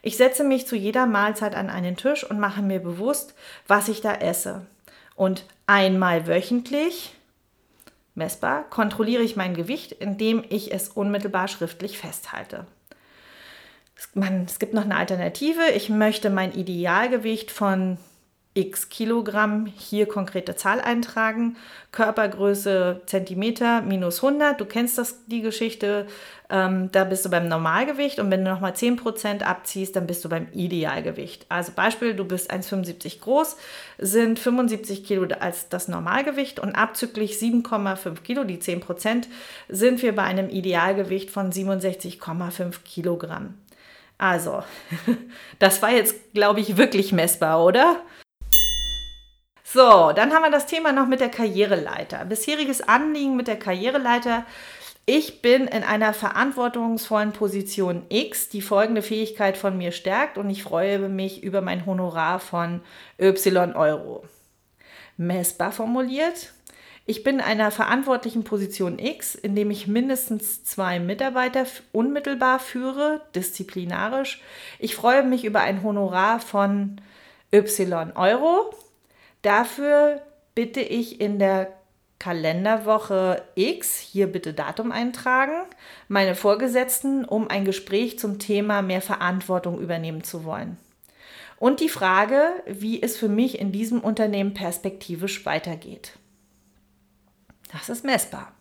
[0.03, 3.35] Ich setze mich zu jeder Mahlzeit an einen Tisch und mache mir bewusst,
[3.67, 4.67] was ich da esse.
[5.15, 7.15] Und einmal wöchentlich,
[8.15, 12.67] messbar, kontrolliere ich mein Gewicht, indem ich es unmittelbar schriftlich festhalte.
[14.13, 15.71] Man, es gibt noch eine Alternative.
[15.75, 17.97] Ich möchte mein Idealgewicht von
[18.55, 21.57] x Kilogramm, hier konkrete Zahl eintragen,
[21.91, 26.07] Körpergröße Zentimeter minus 100, du kennst das, die Geschichte,
[26.51, 30.29] ähm, da bist du beim Normalgewicht und wenn du nochmal 10% abziehst, dann bist du
[30.29, 31.47] beim Idealgewicht.
[31.49, 33.57] Also Beispiel, du bist 1,75 groß,
[33.99, 39.27] sind 75 Kilo als das Normalgewicht und abzüglich 7,5 Kilo, die 10%,
[39.69, 43.55] sind wir bei einem Idealgewicht von 67,5 Kilogramm.
[44.17, 44.63] Also,
[45.59, 48.01] das war jetzt, glaube ich, wirklich messbar, oder?
[49.67, 52.27] So, dann haben wir das Thema noch mit der Karriereleiter.
[52.27, 54.45] Bisheriges Anliegen mit der Karriereleiter.
[55.07, 60.63] Ich bin in einer verantwortungsvollen Position X, die folgende Fähigkeit von mir stärkt und ich
[60.63, 62.83] freue mich über mein Honorar von
[63.19, 64.25] Y Euro.
[65.17, 66.53] Messbar formuliert.
[67.07, 73.23] Ich bin in einer verantwortlichen Position X, in dem ich mindestens zwei Mitarbeiter unmittelbar führe,
[73.35, 74.41] disziplinarisch.
[74.79, 77.01] Ich freue mich über ein Honorar von
[77.53, 78.75] Y Euro.
[79.45, 80.23] Dafür
[80.55, 81.71] bitte ich in der
[82.19, 85.67] Kalenderwoche X, hier bitte Datum eintragen,
[86.09, 90.79] meine Vorgesetzten, um ein Gespräch zum Thema mehr Verantwortung übernehmen zu wollen.
[91.59, 96.13] Und die Frage, wie es für mich in diesem Unternehmen perspektivisch weitergeht.
[97.71, 98.53] Das ist messbar.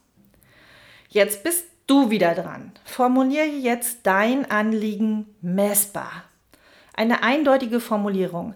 [1.08, 2.74] Jetzt bist du wieder dran.
[2.84, 6.26] Formuliere jetzt dein Anliegen messbar.
[6.94, 8.54] Eine eindeutige Formulierung.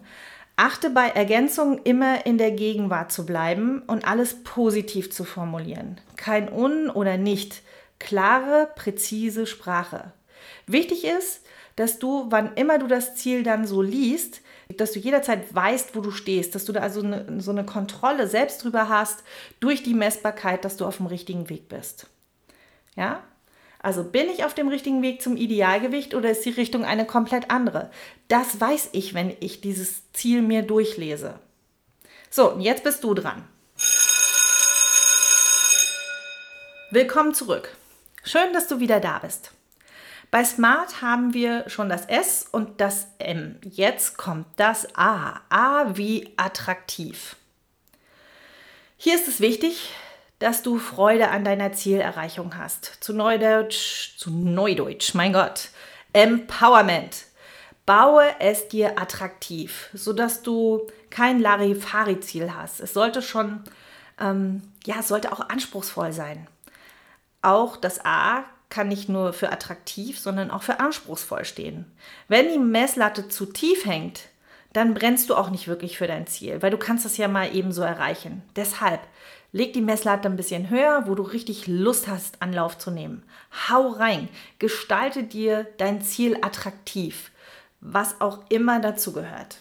[0.60, 6.00] Achte bei Ergänzungen immer in der Gegenwart zu bleiben und alles positiv zu formulieren.
[6.16, 7.62] Kein Un oder nicht.
[8.00, 10.12] Klare, präzise Sprache.
[10.66, 14.40] Wichtig ist, dass du, wann immer du das Ziel dann so liest,
[14.76, 18.26] dass du jederzeit weißt, wo du stehst, dass du da also eine, so eine Kontrolle
[18.26, 19.22] selbst drüber hast,
[19.60, 22.08] durch die Messbarkeit, dass du auf dem richtigen Weg bist.
[22.96, 23.22] Ja?
[23.80, 27.50] Also bin ich auf dem richtigen Weg zum Idealgewicht oder ist die Richtung eine komplett
[27.50, 27.90] andere?
[28.26, 31.38] Das weiß ich, wenn ich dieses Ziel mir durchlese.
[32.30, 33.44] So, jetzt bist du dran.
[36.90, 37.76] Willkommen zurück.
[38.24, 39.52] Schön, dass du wieder da bist.
[40.30, 43.58] Bei Smart haben wir schon das S und das M.
[43.62, 45.40] Jetzt kommt das A.
[45.48, 47.36] A wie attraktiv.
[48.98, 49.90] Hier ist es wichtig,
[50.38, 52.98] dass du Freude an deiner Zielerreichung hast.
[53.00, 55.70] Zu Neudeutsch, zu Neudeutsch, mein Gott.
[56.12, 57.24] Empowerment.
[57.86, 62.80] Baue es dir attraktiv, sodass du kein Larifari-Ziel hast.
[62.80, 63.64] Es sollte schon,
[64.20, 66.46] ähm, ja, es sollte auch anspruchsvoll sein.
[67.40, 71.90] Auch das A kann nicht nur für attraktiv, sondern auch für anspruchsvoll stehen.
[72.28, 74.20] Wenn die Messlatte zu tief hängt,
[74.74, 77.54] dann brennst du auch nicht wirklich für dein Ziel, weil du kannst es ja mal
[77.54, 78.42] ebenso erreichen.
[78.54, 79.00] Deshalb
[79.50, 83.22] Leg die Messlatte ein bisschen höher, wo du richtig Lust hast, Anlauf zu nehmen.
[83.68, 84.28] Hau rein.
[84.58, 87.30] Gestalte dir dein Ziel attraktiv,
[87.80, 89.58] was auch immer dazu gehört.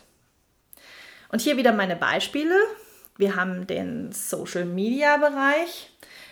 [1.29, 2.55] Und hier wieder meine Beispiele.
[3.17, 5.91] Wir haben den Social Media Bereich.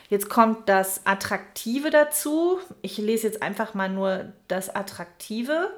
[0.09, 2.59] Jetzt kommt das Attraktive dazu.
[2.81, 5.71] Ich lese jetzt einfach mal nur das Attraktive.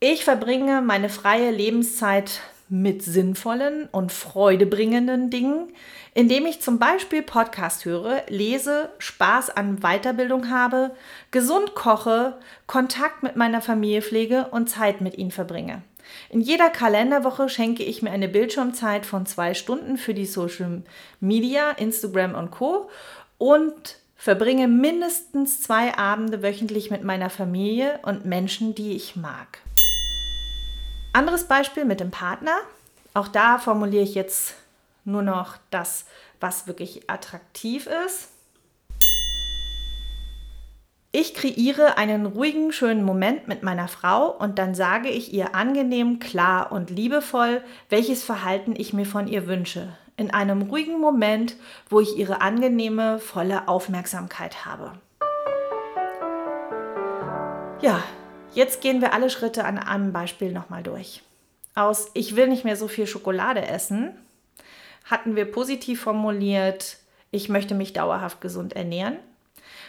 [0.00, 5.72] Ich verbringe meine freie Lebenszeit mit sinnvollen und freudebringenden Dingen,
[6.14, 10.92] indem ich zum Beispiel Podcast höre, lese, Spaß an Weiterbildung habe,
[11.30, 15.82] gesund koche, Kontakt mit meiner Familie pflege und Zeit mit ihnen verbringe.
[16.30, 20.82] In jeder Kalenderwoche schenke ich mir eine Bildschirmzeit von zwei Stunden für die Social
[21.20, 22.90] Media, Instagram und Co.
[23.38, 29.60] und verbringe mindestens zwei Abende wöchentlich mit meiner Familie und Menschen, die ich mag.
[31.14, 32.56] Anderes Beispiel mit dem Partner.
[33.14, 34.56] Auch da formuliere ich jetzt
[35.04, 36.06] nur noch das,
[36.40, 38.30] was wirklich attraktiv ist.
[41.12, 46.18] Ich kreiere einen ruhigen, schönen Moment mit meiner Frau und dann sage ich ihr angenehm,
[46.18, 49.96] klar und liebevoll, welches Verhalten ich mir von ihr wünsche.
[50.16, 51.54] In einem ruhigen Moment,
[51.88, 54.90] wo ich ihre angenehme, volle Aufmerksamkeit habe.
[57.80, 58.02] Ja,
[58.54, 61.22] Jetzt gehen wir alle Schritte an einem Beispiel nochmal durch.
[61.74, 64.14] Aus Ich will nicht mehr so viel Schokolade essen
[65.04, 66.96] hatten wir positiv formuliert,
[67.30, 69.18] ich möchte mich dauerhaft gesund ernähren.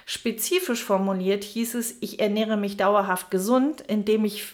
[0.05, 4.53] Spezifisch formuliert hieß es, ich ernähre mich dauerhaft gesund, indem ich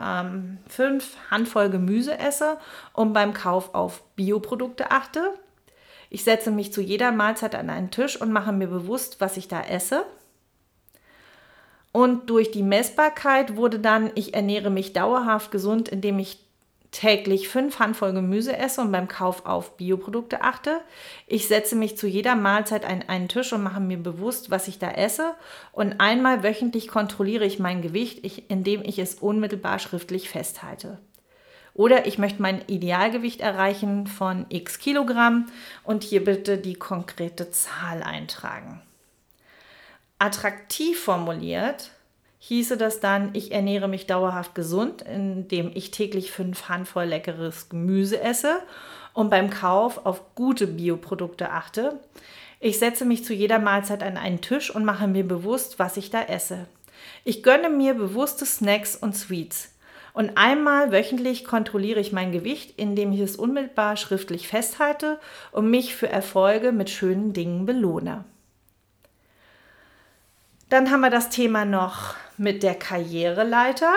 [0.00, 2.58] ähm, fünf Handvoll Gemüse esse
[2.92, 5.34] und beim Kauf auf Bioprodukte achte.
[6.10, 9.46] Ich setze mich zu jeder Mahlzeit an einen Tisch und mache mir bewusst, was ich
[9.46, 10.04] da esse.
[11.98, 16.38] Und durch die Messbarkeit wurde dann, ich ernähre mich dauerhaft gesund, indem ich
[16.92, 20.80] täglich fünf Handvoll Gemüse esse und beim Kauf auf Bioprodukte achte.
[21.26, 24.78] Ich setze mich zu jeder Mahlzeit an einen Tisch und mache mir bewusst, was ich
[24.78, 25.34] da esse.
[25.72, 30.98] Und einmal wöchentlich kontrolliere ich mein Gewicht, indem ich es unmittelbar schriftlich festhalte.
[31.74, 35.46] Oder ich möchte mein Idealgewicht erreichen von x Kilogramm
[35.82, 38.82] und hier bitte die konkrete Zahl eintragen.
[40.18, 41.92] Attraktiv formuliert
[42.38, 48.20] hieße das dann, ich ernähre mich dauerhaft gesund, indem ich täglich fünf Handvoll leckeres Gemüse
[48.20, 48.62] esse
[49.12, 52.00] und beim Kauf auf gute Bioprodukte achte.
[52.60, 56.10] Ich setze mich zu jeder Mahlzeit an einen Tisch und mache mir bewusst, was ich
[56.10, 56.66] da esse.
[57.24, 59.74] Ich gönne mir bewusste Snacks und Sweets.
[60.12, 65.20] Und einmal wöchentlich kontrolliere ich mein Gewicht, indem ich es unmittelbar schriftlich festhalte
[65.52, 68.24] und mich für Erfolge mit schönen Dingen belohne.
[70.68, 73.94] Dann haben wir das Thema noch mit der Karriereleiter.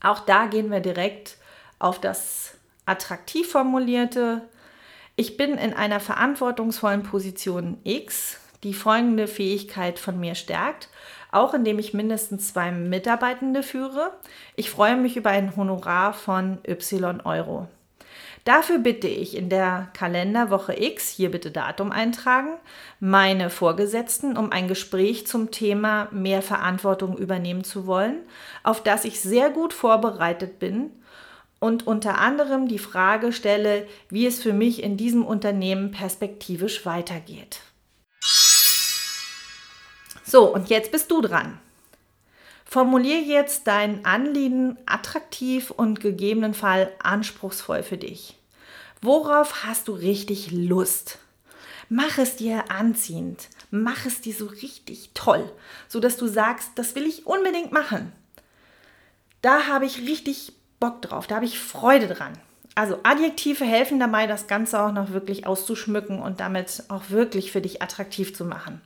[0.00, 1.36] Auch da gehen wir direkt
[1.80, 2.54] auf das
[2.86, 4.42] attraktiv formulierte.
[5.16, 10.88] Ich bin in einer verantwortungsvollen Position X, die folgende Fähigkeit von mir stärkt,
[11.32, 14.12] auch indem ich mindestens zwei Mitarbeitende führe.
[14.54, 17.68] Ich freue mich über ein Honorar von Y Euro.
[18.50, 22.54] Dafür bitte ich in der Kalenderwoche X, hier bitte Datum eintragen,
[22.98, 28.16] meine Vorgesetzten um ein Gespräch zum Thema mehr Verantwortung übernehmen zu wollen,
[28.64, 30.90] auf das ich sehr gut vorbereitet bin
[31.60, 37.60] und unter anderem die Frage stelle, wie es für mich in diesem Unternehmen perspektivisch weitergeht.
[40.24, 41.60] So, und jetzt bist du dran.
[42.64, 48.39] Formulier jetzt dein Anliegen attraktiv und gegebenenfalls anspruchsvoll für dich.
[49.02, 51.18] Worauf hast du richtig Lust?
[51.88, 53.48] Mach es dir anziehend.
[53.70, 55.50] Mach es dir so richtig toll,
[55.88, 58.12] sodass du sagst, das will ich unbedingt machen.
[59.42, 62.32] Da habe ich richtig Bock drauf, da habe ich Freude dran.
[62.74, 67.60] Also Adjektive helfen dabei, das Ganze auch noch wirklich auszuschmücken und damit auch wirklich für
[67.60, 68.80] dich attraktiv zu machen.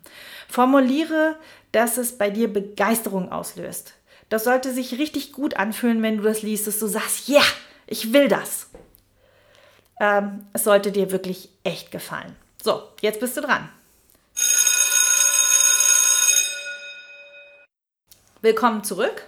[0.49, 1.37] Formuliere,
[1.73, 3.95] dass es bei dir Begeisterung auslöst.
[4.29, 7.47] Das sollte sich richtig gut anfühlen, wenn du das liest, dass du sagst, ja, yeah,
[7.87, 8.69] ich will das.
[10.01, 12.35] Ähm, es sollte dir wirklich echt gefallen.
[12.63, 13.69] So, jetzt bist du dran.
[18.43, 19.25] Willkommen zurück.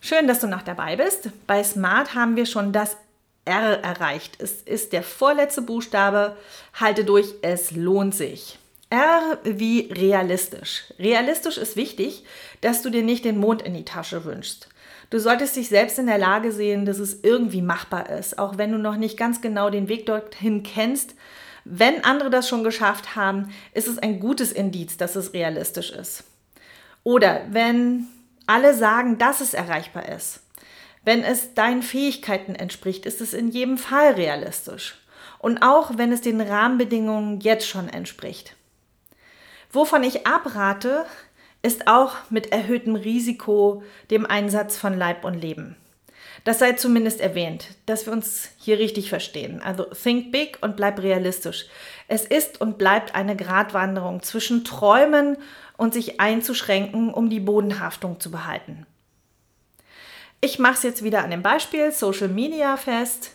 [0.00, 1.28] Schön, dass du noch dabei bist.
[1.46, 2.96] Bei Smart haben wir schon das
[3.44, 4.40] R erreicht.
[4.40, 6.36] Es ist der vorletzte Buchstabe.
[6.74, 8.58] Halte durch, es lohnt sich.
[8.90, 10.84] R wie realistisch.
[10.98, 12.24] Realistisch ist wichtig,
[12.60, 14.68] dass du dir nicht den Mond in die Tasche wünschst.
[15.10, 18.70] Du solltest dich selbst in der Lage sehen, dass es irgendwie machbar ist, auch wenn
[18.70, 21.14] du noch nicht ganz genau den Weg dorthin kennst.
[21.64, 26.24] Wenn andere das schon geschafft haben, ist es ein gutes Indiz, dass es realistisch ist.
[27.02, 28.06] Oder wenn
[28.46, 30.40] alle sagen, dass es erreichbar ist.
[31.04, 35.00] Wenn es deinen Fähigkeiten entspricht, ist es in jedem Fall realistisch.
[35.38, 38.54] Und auch wenn es den Rahmenbedingungen jetzt schon entspricht.
[39.72, 41.06] Wovon ich abrate,
[41.62, 45.76] ist auch mit erhöhtem Risiko dem Einsatz von Leib und Leben.
[46.44, 49.60] Das sei zumindest erwähnt, dass wir uns hier richtig verstehen.
[49.62, 51.66] Also think big und bleib realistisch.
[52.08, 55.36] Es ist und bleibt eine Gratwanderung zwischen Träumen
[55.76, 58.86] und sich einzuschränken, um die Bodenhaftung zu behalten.
[60.40, 63.32] Ich mache es jetzt wieder an dem Beispiel Social Media fest.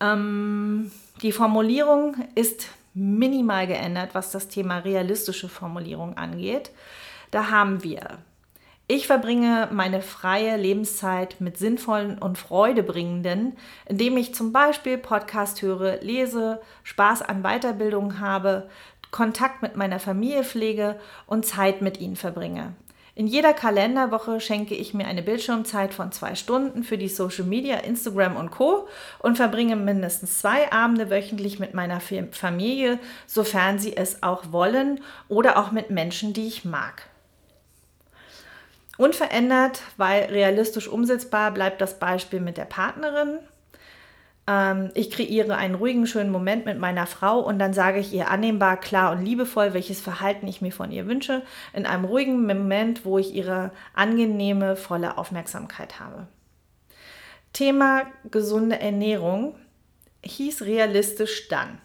[0.00, 0.90] Ähm,
[1.20, 6.70] die Formulierung ist minimal geändert, was das Thema realistische Formulierung angeht.
[7.30, 8.18] Da haben wir,
[8.90, 13.54] ich verbringe meine freie Lebenszeit mit sinnvollen und freudebringenden,
[13.84, 18.70] indem ich zum Beispiel Podcast höre, lese, Spaß an Weiterbildung habe,
[19.10, 22.72] Kontakt mit meiner Familie pflege und Zeit mit ihnen verbringe.
[23.14, 27.76] In jeder Kalenderwoche schenke ich mir eine Bildschirmzeit von zwei Stunden für die Social Media,
[27.80, 28.88] Instagram und Co.
[29.18, 35.58] und verbringe mindestens zwei Abende wöchentlich mit meiner Familie, sofern sie es auch wollen oder
[35.58, 37.10] auch mit Menschen, die ich mag.
[38.98, 43.38] Unverändert, weil realistisch umsetzbar bleibt das Beispiel mit der Partnerin.
[44.48, 48.28] Ähm, ich kreiere einen ruhigen, schönen Moment mit meiner Frau und dann sage ich ihr
[48.28, 51.42] annehmbar, klar und liebevoll, welches Verhalten ich mir von ihr wünsche,
[51.72, 56.26] in einem ruhigen Moment, wo ich ihre angenehme, volle Aufmerksamkeit habe.
[57.52, 59.54] Thema gesunde Ernährung
[60.24, 61.78] hieß realistisch dann.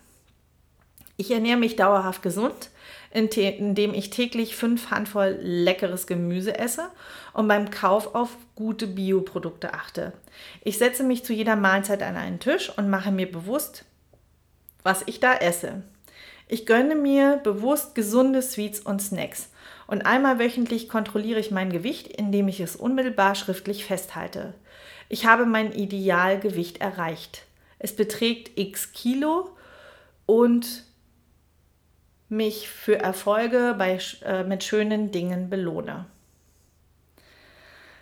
[1.16, 2.72] Ich ernähre mich dauerhaft gesund,
[3.14, 6.90] indem ich täglich fünf Handvoll leckeres Gemüse esse
[7.34, 10.14] und beim Kauf auf gute Bioprodukte achte.
[10.64, 13.86] Ich setze mich zu jeder Mahlzeit an einen Tisch und mache mir bewusst,
[14.82, 15.84] was ich da esse.
[16.48, 19.50] Ich gönne mir bewusst gesunde Sweets und Snacks.
[19.88, 24.54] Und einmal wöchentlich kontrolliere ich mein Gewicht, indem ich es unmittelbar schriftlich festhalte.
[25.10, 27.46] Ich habe mein Idealgewicht erreicht.
[27.80, 29.50] Es beträgt x Kilo
[30.26, 30.84] und
[32.36, 36.06] mich für Erfolge bei, äh, mit schönen Dingen belohne.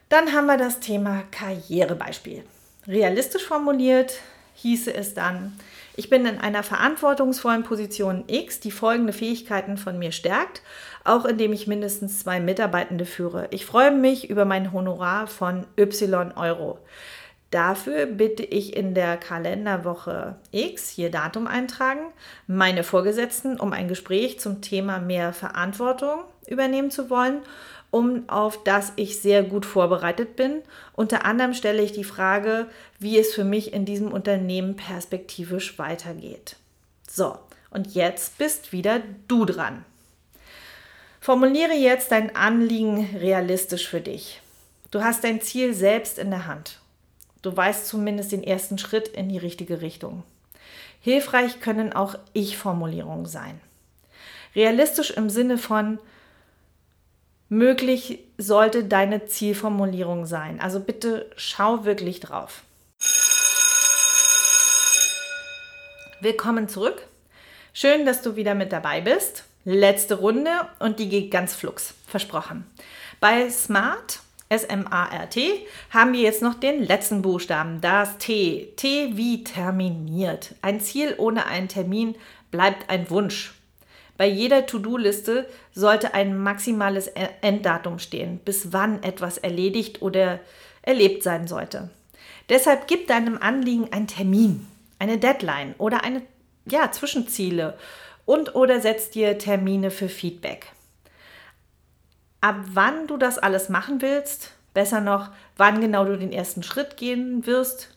[0.10, 2.44] Dann haben wir das Thema Karrierebeispiel.
[2.88, 4.20] Realistisch formuliert
[4.56, 5.58] hieße es dann,
[5.96, 10.62] ich bin in einer verantwortungsvollen Position X, die folgende Fähigkeiten von mir stärkt,
[11.04, 13.48] auch indem ich mindestens zwei Mitarbeitende führe.
[13.52, 16.80] Ich freue mich über mein Honorar von Y Euro.
[17.52, 22.14] Dafür bitte ich in der Kalenderwoche X, hier Datum eintragen,
[22.48, 27.42] meine Vorgesetzten um ein Gespräch zum Thema mehr Verantwortung übernehmen zu wollen,
[27.92, 30.62] um auf das ich sehr gut vorbereitet bin.
[30.94, 32.68] Unter anderem stelle ich die Frage,
[33.00, 36.56] wie es für mich in diesem Unternehmen perspektivisch weitergeht.
[37.10, 37.38] So,
[37.70, 39.84] und jetzt bist wieder du dran.
[41.20, 44.42] Formuliere jetzt dein Anliegen realistisch für dich.
[44.90, 46.81] Du hast dein Ziel selbst in der Hand.
[47.42, 50.24] Du weißt zumindest den ersten Schritt in die richtige Richtung.
[51.02, 53.60] Hilfreich können auch Ich-Formulierungen sein.
[54.56, 56.00] Realistisch im Sinne von
[57.50, 60.60] möglich sollte deine Zielformulierung sein.
[60.62, 62.62] Also bitte schau wirklich drauf.
[66.22, 67.08] Willkommen zurück.
[67.74, 69.46] Schön, dass du wieder mit dabei bist.
[69.66, 71.96] Letzte Runde und die geht ganz flugs.
[72.08, 72.66] Versprochen.
[73.20, 74.20] Bei Smart
[74.52, 78.74] S-M-A-R-T, haben wir jetzt noch den letzten Buchstaben, das T.
[78.76, 80.56] T wie terminiert.
[80.62, 82.16] Ein Ziel ohne einen Termin
[82.52, 83.54] bleibt ein Wunsch.
[84.18, 90.42] Bei jeder To-Do-Liste sollte ein maximales e- Enddatum stehen, bis wann etwas erledigt oder
[90.82, 91.90] erlebt sein sollte.
[92.50, 94.68] Deshalb gib deinem Anliegen einen Termin,
[95.00, 96.24] eine Deadline oder eine
[96.66, 97.78] ja, Zwischenziele
[98.26, 100.68] und oder setz dir Termine für Feedback
[102.42, 106.98] ab wann du das alles machen willst, besser noch, wann genau du den ersten Schritt
[106.98, 107.96] gehen wirst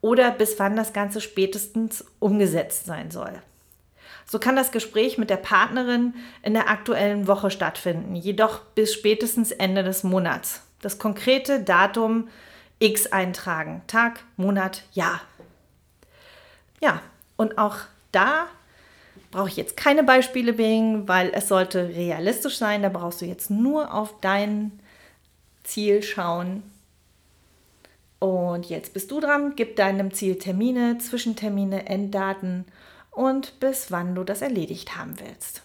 [0.00, 3.32] oder bis wann das Ganze spätestens umgesetzt sein soll.
[4.26, 9.52] So kann das Gespräch mit der Partnerin in der aktuellen Woche stattfinden, jedoch bis spätestens
[9.52, 10.62] Ende des Monats.
[10.80, 12.28] Das konkrete Datum
[12.78, 13.82] X eintragen.
[13.86, 15.20] Tag, Monat, Jahr.
[16.80, 17.00] Ja,
[17.36, 17.76] und auch
[18.10, 18.46] da
[19.32, 22.82] brauche ich jetzt keine Beispiele bringen, weil es sollte realistisch sein.
[22.82, 24.78] Da brauchst du jetzt nur auf dein
[25.64, 26.62] Ziel schauen.
[28.20, 29.54] Und jetzt bist du dran.
[29.56, 32.66] Gib deinem Ziel Termine, Zwischentermine, Enddaten
[33.10, 35.62] und bis wann du das erledigt haben willst.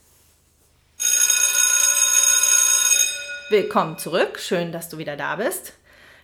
[3.49, 4.39] Willkommen zurück.
[4.39, 5.73] Schön, dass du wieder da bist.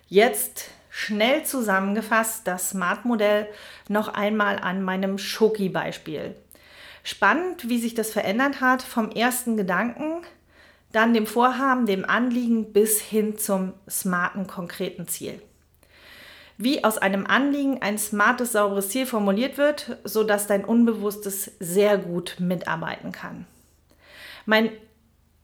[0.08, 3.48] Jetzt schnell zusammengefasst das Smart-Modell
[3.90, 6.36] noch einmal an meinem Schoki-Beispiel.
[7.04, 10.22] Spannend, wie sich das verändert hat vom ersten Gedanken,
[10.94, 15.42] dann dem Vorhaben, dem Anliegen bis hin zum smarten, konkreten Ziel.
[16.58, 22.38] Wie aus einem Anliegen ein smartes, sauberes Ziel formuliert wird, sodass dein Unbewusstes sehr gut
[22.40, 23.48] mitarbeiten kann.
[24.46, 24.70] Mein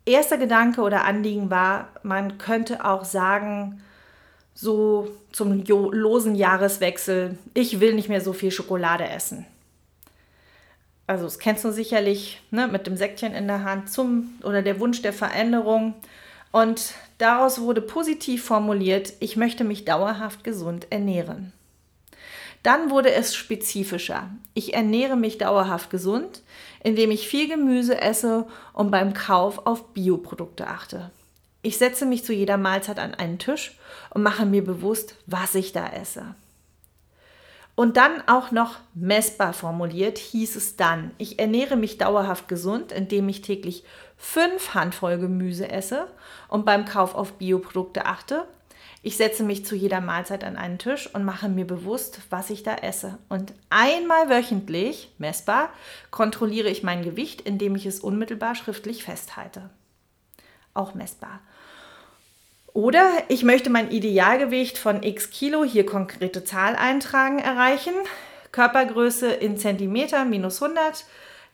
[0.05, 3.81] erster Gedanke oder Anliegen war, man könnte auch sagen,
[4.53, 9.45] so zum losen Jahreswechsel, ich will nicht mehr so viel Schokolade essen
[11.09, 14.79] also das kennst du sicherlich, ne, mit dem Säckchen in der Hand zum oder der
[14.79, 15.95] Wunsch der Veränderung.
[16.51, 21.51] Und daraus wurde positiv formuliert, ich möchte mich dauerhaft gesund ernähren.
[22.61, 24.29] Dann wurde es spezifischer.
[24.53, 26.43] Ich ernähre mich dauerhaft gesund,
[26.83, 31.09] indem ich viel Gemüse esse und beim Kauf auf Bioprodukte achte.
[31.63, 33.79] Ich setze mich zu jeder Mahlzeit an einen Tisch
[34.11, 36.35] und mache mir bewusst, was ich da esse.
[37.79, 43.29] Und dann auch noch messbar formuliert hieß es dann, ich ernähre mich dauerhaft gesund, indem
[43.29, 43.85] ich täglich
[44.17, 46.09] fünf Handvoll Gemüse esse
[46.49, 48.43] und beim Kauf auf Bioprodukte achte.
[49.01, 52.63] Ich setze mich zu jeder Mahlzeit an einen Tisch und mache mir bewusst, was ich
[52.63, 53.17] da esse.
[53.29, 55.69] Und einmal wöchentlich, messbar,
[56.11, 59.69] kontrolliere ich mein Gewicht, indem ich es unmittelbar schriftlich festhalte.
[60.73, 61.39] Auch messbar.
[62.73, 67.93] Oder ich möchte mein Idealgewicht von x Kilo, hier konkrete Zahl eintragen, erreichen.
[68.51, 71.05] Körpergröße in Zentimeter minus 100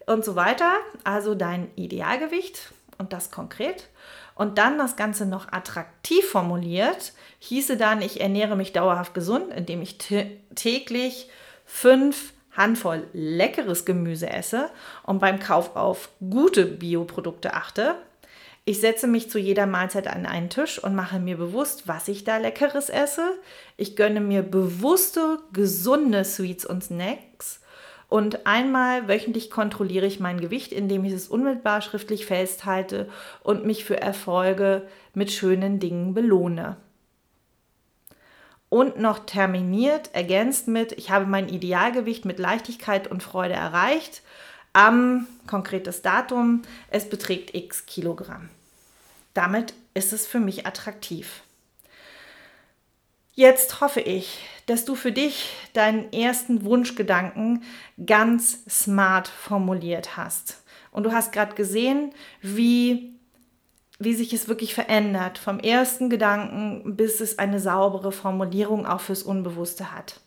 [0.05, 0.73] und so weiter.
[1.03, 3.89] Also dein Idealgewicht und das konkret.
[4.35, 9.81] Und dann das Ganze noch attraktiv formuliert, hieße dann, ich ernähre mich dauerhaft gesund, indem
[9.81, 9.97] ich
[10.55, 11.29] täglich
[11.65, 14.69] fünf Handvoll leckeres Gemüse esse
[15.03, 17.95] und beim Kauf auf gute Bioprodukte achte.
[18.67, 22.23] Ich setze mich zu jeder Mahlzeit an einen Tisch und mache mir bewusst, was ich
[22.23, 23.23] da leckeres esse.
[23.77, 27.61] Ich gönne mir bewusste, gesunde Sweets und Snacks.
[28.09, 33.07] Und einmal wöchentlich kontrolliere ich mein Gewicht, indem ich es unmittelbar schriftlich festhalte
[33.43, 36.77] und mich für Erfolge mit schönen Dingen belohne.
[38.69, 44.23] Und noch terminiert, ergänzt mit, ich habe mein Idealgewicht mit Leichtigkeit und Freude erreicht
[44.73, 48.49] am konkretes Datum, es beträgt x Kilogramm.
[49.35, 51.43] Damit ist es für mich attraktiv.
[53.33, 57.63] Jetzt hoffe ich, dass du für dich deinen ersten Wunschgedanken
[58.03, 60.63] ganz smart formuliert hast.
[60.89, 63.13] Und du hast gerade gesehen, wie,
[63.99, 69.21] wie sich es wirklich verändert, vom ersten Gedanken bis es eine saubere Formulierung auch fürs
[69.21, 70.21] Unbewusste hat.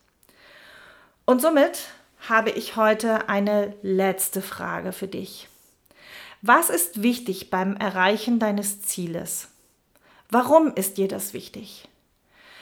[1.25, 1.89] Und somit
[2.29, 5.49] habe ich heute eine letzte Frage für dich.
[6.43, 9.49] Was ist wichtig beim Erreichen deines Zieles?
[10.31, 11.89] Warum ist dir das wichtig?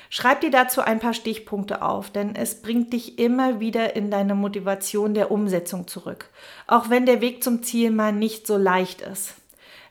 [0.08, 4.34] Schreib dir dazu ein paar Stichpunkte auf, denn es bringt dich immer wieder in deine
[4.34, 6.30] Motivation der Umsetzung zurück,
[6.66, 9.34] auch wenn der Weg zum Ziel mal nicht so leicht ist.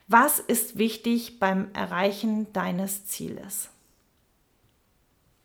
[0.08, 3.70] Was ist wichtig beim Erreichen deines Zieles?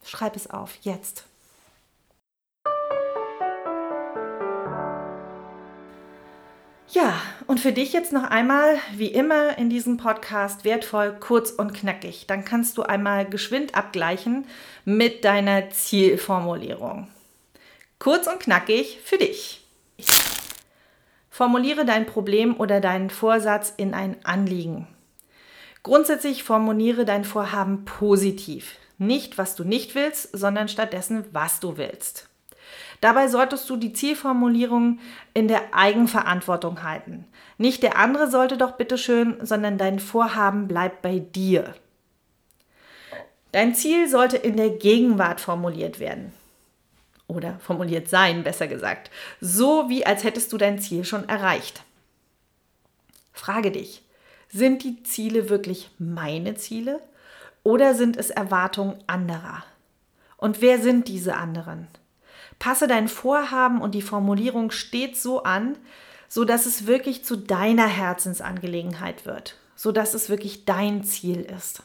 [0.03, 1.25] Schreib es auf, jetzt.
[6.93, 7.15] Ja,
[7.47, 12.27] und für dich jetzt noch einmal, wie immer in diesem Podcast, wertvoll, kurz und knackig.
[12.27, 14.45] Dann kannst du einmal geschwind abgleichen
[14.85, 17.07] mit deiner Zielformulierung.
[18.01, 19.65] Kurz und knackig für dich.
[21.31, 24.89] Formuliere dein Problem oder deinen Vorsatz in ein Anliegen.
[25.85, 28.75] Grundsätzlich formuliere dein Vorhaben positiv.
[28.99, 32.30] Nicht, was du nicht willst, sondern stattdessen, was du willst.
[33.01, 34.99] Dabei solltest du die Zielformulierung
[35.33, 37.25] in der Eigenverantwortung halten.
[37.57, 41.75] Nicht der andere sollte doch bitteschön, sondern dein Vorhaben bleibt bei dir.
[43.53, 46.33] Dein Ziel sollte in der Gegenwart formuliert werden.
[47.27, 49.11] Oder formuliert sein, besser gesagt.
[49.41, 51.83] So wie als hättest du dein Ziel schon erreicht.
[53.33, 54.03] Frage dich,
[54.49, 57.01] sind die Ziele wirklich meine Ziele
[57.63, 59.65] oder sind es Erwartungen anderer?
[60.37, 61.87] Und wer sind diese anderen?
[62.61, 65.77] Passe dein Vorhaben und die Formulierung stets so an,
[66.29, 71.83] so dass es wirklich zu deiner Herzensangelegenheit wird, so dass es wirklich dein Ziel ist.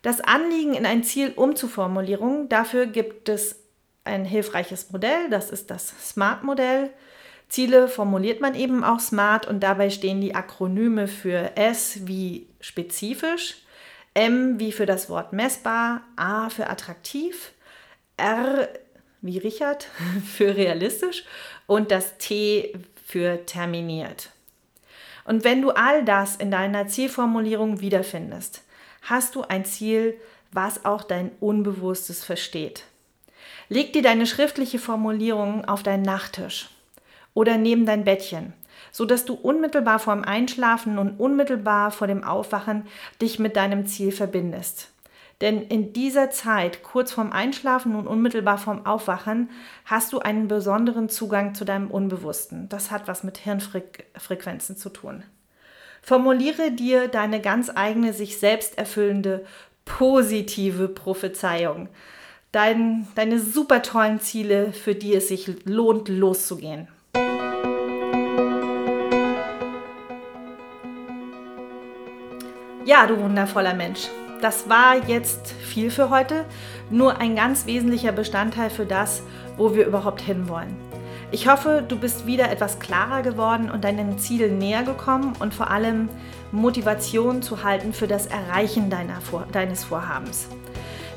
[0.00, 3.56] Das Anliegen in ein Ziel umzuformulierung, dafür gibt es
[4.04, 6.90] ein hilfreiches Modell, das ist das SMART-Modell.
[7.48, 13.56] Ziele formuliert man eben auch SMART und dabei stehen die Akronyme für S wie spezifisch,
[14.14, 17.52] M wie für das Wort messbar, A für attraktiv,
[18.16, 18.68] R
[19.20, 19.88] wie Richard
[20.36, 21.24] für realistisch
[21.66, 22.72] und das T
[23.06, 24.30] für terminiert.
[25.24, 28.62] Und wenn du all das in deiner Zielformulierung wiederfindest,
[29.02, 30.18] hast du ein Ziel,
[30.50, 32.84] was auch dein Unbewusstes versteht.
[33.68, 36.68] Leg dir deine schriftliche Formulierung auf deinen Nachttisch
[37.34, 38.52] oder neben dein Bettchen,
[38.90, 42.86] so dass du unmittelbar vorm Einschlafen und unmittelbar vor dem Aufwachen
[43.20, 44.91] dich mit deinem Ziel verbindest.
[45.42, 49.50] Denn in dieser Zeit, kurz vorm Einschlafen und unmittelbar vorm Aufwachen,
[49.84, 52.68] hast du einen besonderen Zugang zu deinem Unbewussten.
[52.68, 55.24] Das hat was mit Hirnfrequenzen zu tun.
[56.00, 59.44] Formuliere dir deine ganz eigene, sich selbst erfüllende,
[59.84, 61.88] positive Prophezeiung.
[62.52, 66.86] Dein, deine super tollen Ziele, für die es sich lohnt, loszugehen.
[72.84, 74.08] Ja, du wundervoller Mensch
[74.42, 76.44] das war jetzt viel für heute,
[76.90, 79.22] nur ein ganz wesentlicher Bestandteil für das,
[79.56, 80.76] wo wir überhaupt hinwollen.
[81.30, 85.70] Ich hoffe, du bist wieder etwas klarer geworden und deinen Zielen näher gekommen und vor
[85.70, 86.08] allem
[86.50, 89.18] Motivation zu halten für das Erreichen deiner,
[89.52, 90.48] deines Vorhabens.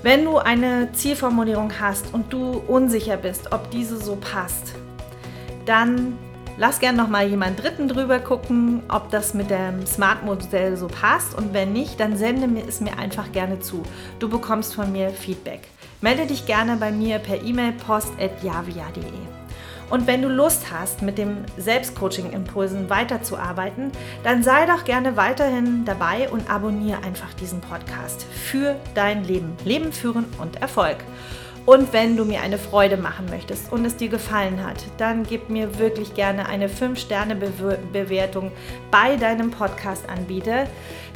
[0.03, 4.75] Wenn du eine Zielformulierung hast und du unsicher bist, ob diese so passt,
[5.65, 6.17] dann
[6.57, 11.37] Lass gerne noch mal jemand Dritten drüber gucken, ob das mit dem Smart-Modell so passt.
[11.37, 13.83] Und wenn nicht, dann sende es mir einfach gerne zu.
[14.19, 15.67] Du bekommst von mir Feedback.
[15.99, 19.03] Melde dich gerne bei mir per E-Mail post.javia.de.
[19.89, 23.91] Und wenn du Lust hast, mit dem Selbstcoaching-Impulsen weiterzuarbeiten,
[24.23, 29.57] dann sei doch gerne weiterhin dabei und abonniere einfach diesen Podcast für dein Leben.
[29.65, 30.97] Leben führen und Erfolg.
[31.65, 35.49] Und wenn du mir eine Freude machen möchtest und es dir gefallen hat, dann gib
[35.49, 38.51] mir wirklich gerne eine 5-Sterne-Bewertung
[38.91, 40.67] bei deinem Podcast-Anbieter,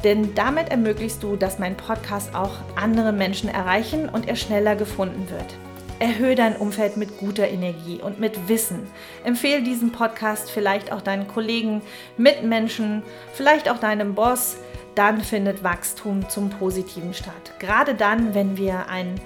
[0.03, 5.29] denn damit ermöglichst du, dass mein Podcast auch andere Menschen erreichen und er schneller gefunden
[5.29, 5.55] wird.
[5.99, 8.87] Erhöhe dein Umfeld mit guter Energie und mit Wissen.
[9.25, 11.81] Empfehle diesen Podcast vielleicht auch deinen Kollegen,
[12.17, 14.57] Mitmenschen, vielleicht auch deinem Boss.
[14.95, 17.53] Dann findet Wachstum zum positiven statt.
[17.59, 19.19] Gerade dann, wenn wir ein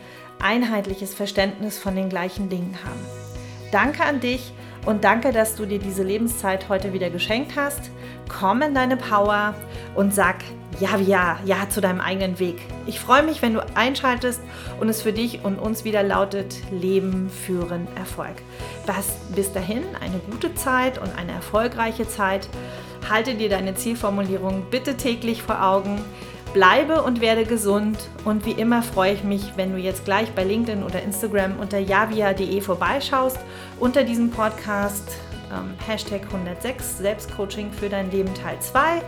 [0.44, 3.00] einheitliches Verständnis von den gleichen Dingen haben.
[3.72, 4.54] Danke an dich
[4.86, 7.90] und danke, dass du dir diese Lebenszeit heute wieder geschenkt hast.
[8.28, 9.56] Komm in deine Power
[9.96, 10.44] und sag
[10.80, 12.60] ja, ja, ja zu deinem eigenen Weg.
[12.86, 14.42] Ich freue mich, wenn du einschaltest
[14.80, 18.36] und es für dich und uns wieder lautet Leben, Führen, Erfolg.
[18.86, 22.50] Was bis dahin eine gute Zeit und eine erfolgreiche Zeit.
[23.10, 26.02] Halte dir deine Zielformulierung bitte täglich vor Augen
[26.54, 30.44] Bleibe und werde gesund und wie immer freue ich mich, wenn du jetzt gleich bei
[30.44, 33.40] LinkedIn oder Instagram unter javia.de vorbeischaust,
[33.80, 35.12] unter diesem Podcast
[35.52, 39.02] ähm, Hashtag 106 Selbstcoaching für dein Leben Teil 2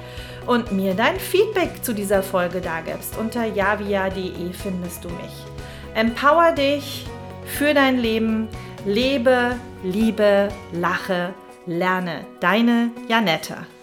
[0.48, 3.16] und mir dein Feedback zu dieser Folge dargibst.
[3.18, 5.46] Unter javia.de findest du mich.
[5.94, 7.06] Empower dich
[7.46, 8.48] für dein Leben,
[8.86, 11.34] lebe, liebe, lache,
[11.68, 12.26] lerne.
[12.40, 13.75] Deine Janette.